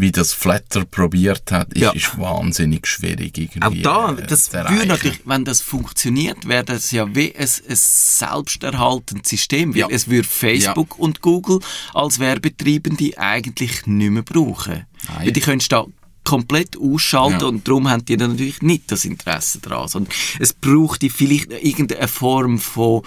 wie 0.00 0.12
das 0.12 0.32
Flatter 0.32 0.84
probiert 0.84 1.50
hat, 1.52 1.72
ist, 1.72 1.80
Ja. 1.82 1.90
ist 1.92 2.18
wahnsinnig 2.18 2.86
schwierig 2.86 3.36
irgendwie. 3.38 3.86
Auch 3.86 4.14
da, 4.14 4.22
äh, 4.22 4.26
das 4.26 4.52
würde 4.52 4.86
natürlich, 4.86 5.20
wenn 5.24 5.44
das 5.44 5.60
funktioniert, 5.60 6.46
wäre 6.48 6.64
das 6.64 6.90
ja 6.90 7.12
wie 7.14 7.34
ein, 7.34 7.42
ein 7.68 7.76
selbsterhaltendes 7.76 9.28
System, 9.30 9.72
weil 9.74 9.80
Ja. 9.80 9.88
es 9.90 10.08
würde 10.08 10.28
Facebook 10.28 10.98
und 10.98 11.20
Google 11.20 11.60
als 11.94 12.18
Werbetreibende 12.18 13.16
eigentlich 13.18 13.86
nicht 13.86 14.10
mehr 14.10 14.22
brauchen. 14.22 14.86
Nein. 15.08 15.16
Weil 15.26 15.32
die 15.32 15.40
könntest 15.40 15.72
da 15.72 15.84
komplett 16.24 16.76
ausschalten 16.76 17.40
Ja. 17.40 17.46
und 17.46 17.68
darum 17.68 17.88
haben 17.88 18.04
die 18.04 18.16
natürlich 18.16 18.60
nicht 18.62 18.90
das 18.90 19.04
Interesse 19.04 19.60
daran. 19.60 19.88
Sondern 19.88 20.12
es 20.40 20.52
braucht 20.52 21.04
vielleicht 21.08 21.52
irgendeine 21.52 22.08
Form 22.08 22.58
von 22.58 23.02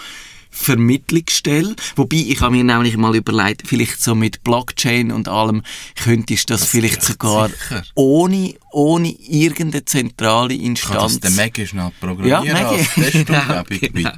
Vermittlungsstelle. 0.49 1.75
Wobei, 1.95 2.17
ich 2.17 2.41
habe 2.41 2.55
mir 2.55 2.63
nämlich 2.63 2.97
mal 2.97 3.15
überlegt, 3.15 3.63
vielleicht 3.67 4.01
so 4.01 4.15
mit 4.15 4.43
Blockchain 4.43 5.12
und 5.12 5.27
allem, 5.27 5.62
könntest 6.03 6.49
du 6.49 6.53
das, 6.53 6.65
vielleicht 6.65 6.95
geht 7.01 7.03
sogar 7.03 7.49
sicher. 7.49 7.83
ohne, 7.95 8.55
ohne 8.71 9.09
irgendeine 9.09 9.85
zentrale 9.85 10.49
Kann 10.57 10.59
das 10.63 10.67
Instanz. 10.69 11.19
der 11.19 11.31
Maggie 11.31 11.67
schnell 11.67 11.91
programmieren 11.99 12.45
Ja, 12.45 12.53
Maggie. 12.53 12.79
als 12.79 12.93
Testumgebung, 12.93 13.47
Genau, 13.47 13.63
bitte. 13.63 13.89
genau. 13.91 14.12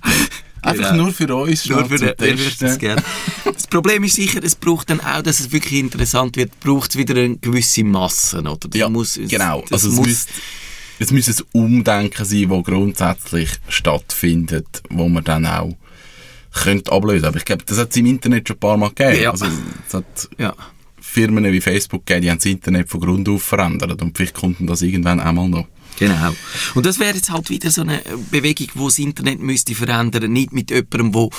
Einfach 0.63 0.91
Genau. 0.91 1.03
nur 1.05 1.13
für 1.13 1.35
uns 1.35 1.65
Nur 1.65 1.85
für 1.85 1.97
den, 1.97 2.13
den 2.17 2.37
du 2.37 2.43
das 2.43 2.57
Testen. 2.57 2.77
gerne. 2.79 3.03
Das 3.45 3.65
Problem 3.65 4.03
ist 4.03 4.15
sicher, 4.15 4.41
es 4.43 4.53
braucht 4.55 4.91
dann 4.91 4.99
auch, 5.01 5.23
dass 5.23 5.39
es 5.39 5.51
wirklich 5.51 5.79
interessant 5.79 6.37
wird, 6.37 6.59
braucht 6.59 6.91
es 6.91 6.97
wieder 6.97 7.15
eine 7.15 7.35
gewisse 7.37 7.83
Masse, 7.83 8.39
oder? 8.41 8.57
Das 8.69 8.77
Ja, 8.79 8.87
muss, 8.87 9.17
es- 9.17 9.29
genau. 9.31 9.61
Das 9.69 9.71
Also 9.85 9.89
es 9.89 9.95
muss, 9.95 10.05
müsste, 10.07 10.31
es 10.99 11.11
müsste 11.11 11.31
ein 11.31 11.47
Umdenken 11.63 12.23
sein, 12.25 12.47
das 12.47 12.63
grundsätzlich 12.63 13.49
stattfindet, 13.69 14.67
wo 14.91 15.09
man 15.09 15.23
dann 15.23 15.47
auch 15.47 15.75
könnte 16.53 16.91
ablösen. 16.91 17.25
Aber 17.25 17.37
ich 17.37 17.45
glaube, 17.45 17.63
das 17.65 17.77
hat 17.77 17.91
es 17.91 17.97
im 17.97 18.05
Internet 18.05 18.47
schon 18.47 18.57
ein 18.57 18.59
paar 18.59 18.77
Mal 18.77 18.89
gegeben. 18.89 19.23
Ja. 19.23 19.31
Also, 19.31 19.45
es 19.87 19.93
hat 19.93 20.29
ja. 20.37 20.55
Firmen 20.99 21.43
wie 21.43 21.61
Facebook 21.61 22.05
gegeben, 22.05 22.21
die 22.23 22.31
haben 22.31 22.37
das 22.37 22.45
Internet 22.45 22.89
von 22.89 23.01
Grund 23.01 23.27
auf 23.27 23.43
verändert. 23.43 24.01
Und 24.01 24.15
vielleicht 24.15 24.35
kommt 24.35 24.57
das 24.61 24.81
irgendwann 24.81 25.19
einmal 25.19 25.49
noch. 25.49 25.67
Genau. 25.99 26.33
Und 26.73 26.85
das 26.85 26.99
wäre 26.99 27.15
jetzt 27.15 27.31
halt 27.31 27.49
wieder 27.49 27.69
so 27.69 27.81
eine 27.81 28.01
Bewegung, 28.31 28.67
wo 28.75 28.87
das 28.87 28.97
Internet 28.97 29.39
müsste 29.39 29.75
verändern, 29.75 30.31
nicht 30.31 30.53
mit 30.53 30.71
jemandem, 30.71 31.13
wo 31.13 31.29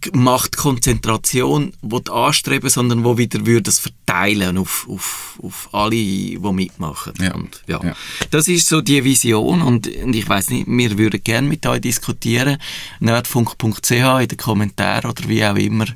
K- 0.00 0.10
Machtkonzentration 0.14 1.72
will 1.82 2.02
anstreben, 2.10 2.70
sondern 2.70 3.04
wo 3.04 3.18
wieder 3.18 3.44
würde 3.46 3.70
es 3.70 3.78
verteilen 3.78 4.58
auf, 4.58 4.86
auf, 4.88 5.38
auf 5.42 5.68
alle, 5.72 5.90
die 5.96 6.38
mitmachen. 6.40 7.12
Ja. 7.20 7.34
Und, 7.34 7.62
ja. 7.66 7.80
Ja. 7.82 7.94
Das 8.30 8.48
ist 8.48 8.68
so 8.68 8.80
die 8.80 9.02
Vision 9.04 9.62
und, 9.62 9.86
und 9.86 10.14
ich 10.14 10.28
weiß 10.28 10.50
nicht, 10.50 10.66
wir 10.68 10.98
würden 10.98 11.22
gerne 11.22 11.48
mit 11.48 11.66
euch 11.66 11.80
diskutieren. 11.80 12.58
nerdfunk.ch 13.00 13.90
in 13.90 14.28
den 14.28 14.36
Kommentaren 14.38 15.10
oder 15.10 15.28
wie 15.28 15.44
auch 15.44 15.56
immer. 15.56 15.86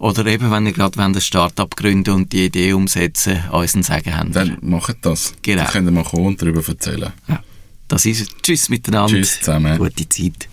Oder 0.00 0.26
eben, 0.26 0.50
wenn 0.50 0.66
ihr 0.66 0.72
gerade 0.72 1.00
ein 1.02 1.20
Start-up 1.20 1.76
gründen 1.76 2.10
und 2.14 2.32
die 2.32 2.46
Idee 2.46 2.72
umsetzen, 2.72 3.44
uns 3.52 3.74
ein 3.74 3.82
Sagen 3.84 4.16
haben. 4.16 4.32
Dann 4.32 4.58
macht 4.60 4.96
das. 5.02 5.34
Genau. 5.42 5.62
Dann 5.62 5.72
könnt 5.72 5.88
ihr 5.88 5.92
mal 5.92 6.04
kommen 6.04 6.26
und 6.26 6.42
darüber 6.42 6.66
erzählen. 6.66 7.12
Ja. 7.28 7.42
Das 7.86 8.04
ist 8.04 8.20
es. 8.22 8.28
Tschüss 8.42 8.68
miteinander. 8.68 9.14
Tschüss 9.16 9.38
zusammen. 9.38 9.78
Gute 9.78 10.08
Zeit. 10.08 10.48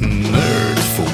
Nerdfunk. 0.00 1.13